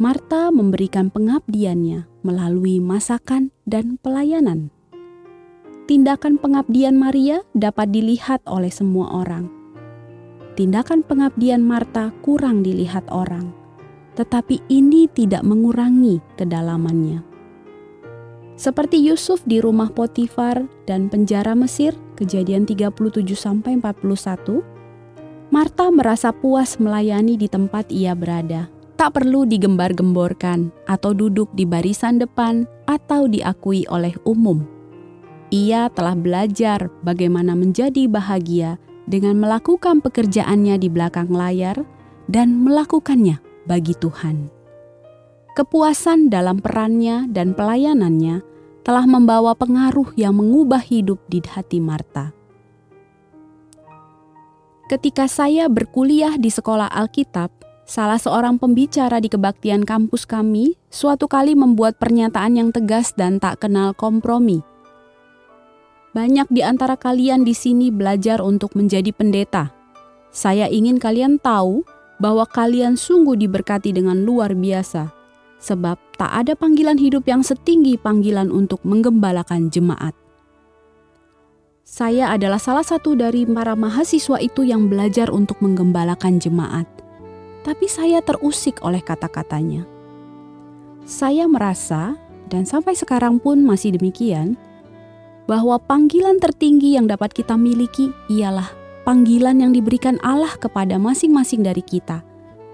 Marta 0.01 0.49
memberikan 0.49 1.13
pengabdiannya 1.13 2.09
melalui 2.25 2.81
masakan 2.81 3.53
dan 3.69 4.01
pelayanan. 4.01 4.73
Tindakan 5.85 6.41
pengabdian 6.41 6.97
Maria 6.97 7.45
dapat 7.53 7.93
dilihat 7.93 8.41
oleh 8.49 8.73
semua 8.73 9.13
orang. 9.13 9.45
Tindakan 10.57 11.05
pengabdian 11.05 11.61
Marta 11.61 12.09
kurang 12.25 12.65
dilihat 12.65 13.05
orang, 13.13 13.53
tetapi 14.17 14.65
ini 14.73 15.05
tidak 15.05 15.45
mengurangi 15.45 16.17
kedalamannya. 16.33 17.21
Seperti 18.57 19.05
Yusuf 19.05 19.45
di 19.45 19.61
rumah 19.61 19.93
Potifar 19.93 20.65
dan 20.89 21.13
penjara 21.13 21.53
Mesir, 21.53 21.93
Kejadian 22.17 22.65
37 22.65 23.37
sampai 23.37 23.77
41, 23.77 24.65
Marta 25.53 25.93
merasa 25.93 26.33
puas 26.33 26.81
melayani 26.81 27.37
di 27.37 27.45
tempat 27.45 27.93
ia 27.93 28.17
berada. 28.17 28.80
Tak 29.01 29.17
perlu 29.17 29.49
digembar-gemborkan 29.49 30.69
atau 30.85 31.17
duduk 31.17 31.49
di 31.57 31.65
barisan 31.65 32.21
depan 32.21 32.69
atau 32.85 33.25
diakui 33.25 33.81
oleh 33.89 34.13
umum. 34.29 34.61
Ia 35.49 35.89
telah 35.89 36.13
belajar 36.13 36.85
bagaimana 37.01 37.57
menjadi 37.57 38.05
bahagia 38.05 38.77
dengan 39.09 39.41
melakukan 39.41 40.05
pekerjaannya 40.05 40.77
di 40.77 40.85
belakang 40.93 41.33
layar 41.33 41.81
dan 42.29 42.61
melakukannya 42.61 43.41
bagi 43.65 43.97
Tuhan. 43.97 44.53
Kepuasan 45.57 46.29
dalam 46.29 46.61
perannya 46.61 47.25
dan 47.25 47.57
pelayanannya 47.57 48.45
telah 48.85 49.09
membawa 49.09 49.57
pengaruh 49.57 50.13
yang 50.13 50.37
mengubah 50.37 50.85
hidup 50.85 51.17
di 51.25 51.41
hati 51.41 51.81
Marta. 51.81 52.37
Ketika 54.93 55.25
saya 55.25 55.65
berkuliah 55.73 56.37
di 56.37 56.53
sekolah 56.53 56.93
Alkitab, 56.93 57.70
salah 57.91 58.15
seorang 58.15 58.55
pembicara 58.55 59.19
di 59.19 59.27
kebaktian 59.27 59.83
kampus 59.83 60.23
kami 60.23 60.79
suatu 60.87 61.27
kali 61.27 61.59
membuat 61.59 61.99
pernyataan 61.99 62.55
yang 62.55 62.69
tegas 62.71 63.11
dan 63.11 63.35
tak 63.35 63.67
kenal 63.67 63.91
kompromi. 63.91 64.63
Banyak 66.15 66.47
di 66.47 66.63
antara 66.63 66.95
kalian 66.95 67.43
di 67.43 67.51
sini 67.51 67.91
belajar 67.91 68.39
untuk 68.39 68.79
menjadi 68.79 69.11
pendeta. 69.11 69.75
Saya 70.31 70.71
ingin 70.71 71.03
kalian 71.03 71.35
tahu 71.43 71.83
bahwa 72.15 72.47
kalian 72.47 72.95
sungguh 72.95 73.35
diberkati 73.35 73.91
dengan 73.91 74.23
luar 74.23 74.55
biasa 74.55 75.11
sebab 75.59 75.99
tak 76.15 76.31
ada 76.31 76.55
panggilan 76.55 76.95
hidup 76.95 77.27
yang 77.27 77.43
setinggi 77.43 77.99
panggilan 77.99 78.55
untuk 78.55 78.79
menggembalakan 78.87 79.67
jemaat. 79.67 80.15
Saya 81.83 82.31
adalah 82.31 82.55
salah 82.55 82.87
satu 82.87 83.19
dari 83.19 83.43
para 83.43 83.75
mahasiswa 83.75 84.39
itu 84.39 84.63
yang 84.63 84.87
belajar 84.87 85.27
untuk 85.27 85.59
menggembalakan 85.59 86.39
jemaat, 86.39 86.87
tapi 87.61 87.85
saya 87.89 88.21
terusik 88.21 88.81
oleh 88.81 89.01
kata-katanya. 89.01 89.85
Saya 91.05 91.49
merasa, 91.49 92.17
dan 92.49 92.65
sampai 92.65 92.93
sekarang 92.93 93.41
pun 93.41 93.61
masih 93.61 93.97
demikian, 93.97 94.57
bahwa 95.49 95.81
panggilan 95.81 96.37
tertinggi 96.37 96.95
yang 96.95 97.09
dapat 97.09 97.33
kita 97.33 97.57
miliki 97.57 98.13
ialah 98.29 98.69
panggilan 99.03 99.57
yang 99.59 99.73
diberikan 99.73 100.21
Allah 100.21 100.53
kepada 100.57 101.01
masing-masing 101.01 101.65
dari 101.65 101.81
kita, 101.81 102.21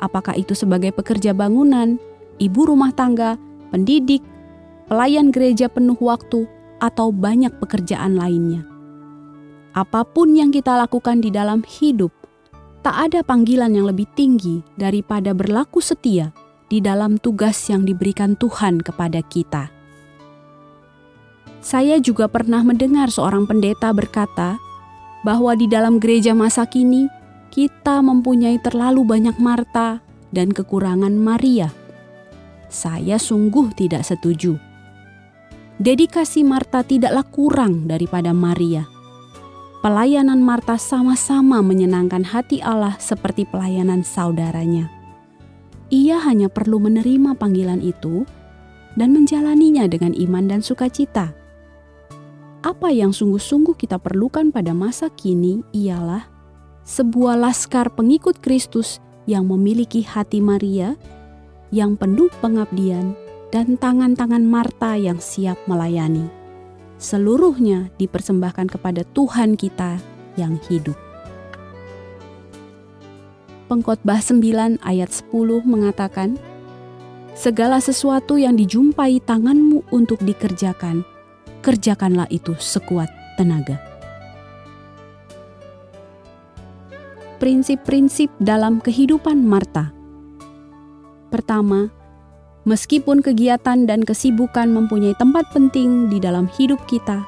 apakah 0.03 0.35
itu 0.35 0.53
sebagai 0.53 0.91
pekerja 0.91 1.31
bangunan, 1.31 1.95
ibu 2.37 2.61
rumah 2.67 2.91
tangga, 2.91 3.39
pendidik, 3.71 4.21
pelayan 4.91 5.31
gereja 5.31 5.71
penuh 5.71 5.97
waktu, 5.99 6.45
atau 6.77 7.09
banyak 7.09 7.51
pekerjaan 7.57 8.19
lainnya. 8.19 8.61
Apa 9.73 10.05
pun 10.05 10.33
yang 10.33 10.49
kita 10.49 10.73
lakukan 10.73 11.21
di 11.21 11.29
dalam 11.29 11.61
hidup, 11.65 12.13
tak 12.81 13.11
ada 13.11 13.19
panggilan 13.25 13.73
yang 13.73 13.87
lebih 13.89 14.07
tinggi 14.13 14.63
daripada 14.75 15.31
berlaku 15.31 15.79
setia 15.79 16.33
di 16.67 16.83
dalam 16.83 17.17
tugas 17.17 17.57
yang 17.71 17.87
diberikan 17.87 18.35
Tuhan 18.35 18.83
kepada 18.83 19.23
kita. 19.23 19.71
Saya 21.63 21.99
juga 21.99 22.31
pernah 22.31 22.63
mendengar 22.63 23.11
seorang 23.11 23.43
pendeta 23.47 23.91
berkata 23.91 24.55
bahwa 25.25 25.57
di 25.57 25.67
dalam 25.67 25.99
gereja 25.99 26.31
masa 26.31 26.63
kini 26.63 27.09
kita 27.51 27.99
mempunyai 27.99 28.61
terlalu 28.61 29.03
banyak 29.03 29.35
Marta 29.41 29.99
dan 30.31 30.53
kekurangan 30.53 31.11
Maria 31.17 31.71
saya 32.67 33.15
sungguh 33.15 33.71
tidak 33.79 34.03
setuju. 34.03 34.59
Dedikasi 35.79 36.43
Marta 36.43 36.83
tidaklah 36.83 37.23
kurang 37.23 37.87
daripada 37.87 38.35
Maria. 38.35 38.83
Pelayanan 39.87 40.43
Marta 40.43 40.75
sama-sama 40.75 41.63
menyenangkan 41.63 42.19
hati 42.19 42.59
Allah 42.59 42.99
seperti 42.99 43.47
pelayanan 43.47 44.03
saudaranya. 44.03 44.91
Ia 45.87 46.19
hanya 46.27 46.51
perlu 46.51 46.75
menerima 46.75 47.39
panggilan 47.39 47.79
itu 47.79 48.27
dan 48.99 49.15
menjalaninya 49.15 49.87
dengan 49.87 50.11
iman 50.11 50.43
dan 50.43 50.59
sukacita. 50.59 51.31
Apa 52.67 52.91
yang 52.91 53.15
sungguh-sungguh 53.15 53.79
kita 53.79 53.95
perlukan 53.95 54.51
pada 54.51 54.75
masa 54.75 55.07
kini 55.07 55.63
ialah 55.71 56.27
sebuah 56.83 57.39
laskar 57.39 57.87
pengikut 57.87 58.43
Kristus 58.43 58.99
yang 59.23 59.47
memiliki 59.47 60.03
hati 60.03 60.43
Maria 60.43 60.99
yang 61.71 61.95
penuh 61.95 62.27
pengabdian, 62.43 63.15
dan 63.55 63.79
tangan-tangan 63.79 64.43
Marta 64.43 64.99
yang 64.99 65.23
siap 65.23 65.55
melayani. 65.63 66.36
Seluruhnya 66.97 67.93
dipersembahkan 68.01 68.73
kepada 68.73 69.05
Tuhan 69.13 69.53
kita 69.53 70.01
yang 70.33 70.57
hidup. 70.65 70.97
Pengkhotbah 73.69 74.17
9 74.17 74.81
ayat 74.81 75.09
10 75.13 75.61
mengatakan, 75.61 76.41
Segala 77.37 77.77
sesuatu 77.77 78.41
yang 78.41 78.57
dijumpai 78.57 79.21
tanganmu 79.21 79.93
untuk 79.93 80.17
dikerjakan, 80.25 81.05
kerjakanlah 81.61 82.25
itu 82.33 82.57
sekuat 82.57 83.13
tenaga. 83.37 83.77
Prinsip-prinsip 87.37 88.33
dalam 88.41 88.81
kehidupan 88.81 89.37
Marta 89.45 89.93
Pertama, 91.27 91.91
meskipun 92.67 93.23
kegiatan 93.23 93.87
dan 93.87 94.03
kesibukan 94.03 94.67
mempunyai 94.67 95.15
tempat 95.15 95.47
penting 95.55 96.11
di 96.11 96.19
dalam 96.19 96.51
hidup 96.59 96.83
kita, 96.85 97.23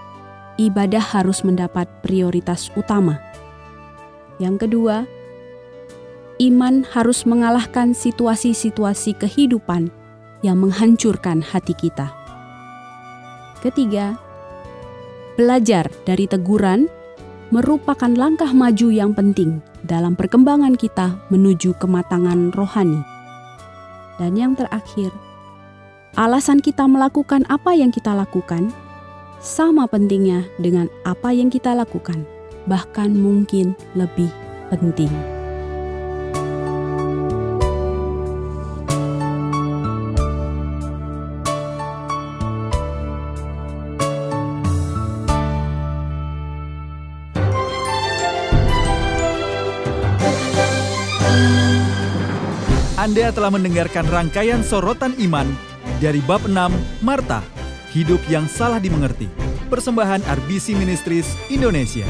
ibadah 0.60 1.02
harus 1.02 1.48
mendapat 1.48 1.88
prioritas 2.04 2.68
utama. 2.76 3.16
Yang 4.44 4.68
kedua, 4.68 5.08
iman 6.44 6.84
harus 6.92 7.24
mengalahkan 7.24 7.96
situasi-situasi 7.96 9.16
kehidupan 9.16 9.88
yang 10.44 10.60
menghancurkan 10.60 11.40
hati 11.40 11.72
kita. 11.72 12.12
Ketiga, 13.64 14.20
belajar 15.40 15.88
dari 16.04 16.28
teguran 16.28 16.92
merupakan 17.52 18.12
langkah 18.12 18.52
maju 18.52 18.88
yang 18.92 19.12
penting 19.16 19.64
dalam 19.84 20.16
perkembangan 20.16 20.76
kita 20.76 21.16
menuju 21.32 21.76
kematangan 21.80 22.56
rohani. 22.56 23.04
Dan 24.20 24.36
yang 24.36 24.52
terakhir, 24.56 25.12
Alasan 26.18 26.58
kita 26.58 26.90
melakukan 26.90 27.46
apa 27.54 27.78
yang 27.78 27.94
kita 27.94 28.18
lakukan 28.18 28.74
sama 29.40 29.86
pentingnya 29.86 30.44
dengan 30.58 30.90
apa 31.06 31.30
yang 31.30 31.54
kita 31.54 31.72
lakukan, 31.78 32.26
bahkan 32.66 33.14
mungkin 33.14 33.78
lebih 33.94 34.28
penting. 34.74 35.12
Anda 53.00 53.32
telah 53.32 53.50
mendengarkan 53.50 54.06
rangkaian 54.12 54.62
sorotan 54.62 55.16
iman 55.24 55.69
dari 56.00 56.24
bab 56.24 56.48
6 56.48 57.04
Marta, 57.04 57.44
hidup 57.92 58.24
yang 58.32 58.48
salah 58.48 58.80
dimengerti. 58.80 59.28
Persembahan 59.68 60.24
RBC 60.26 60.74
Ministries 60.74 61.36
Indonesia. 61.52 62.08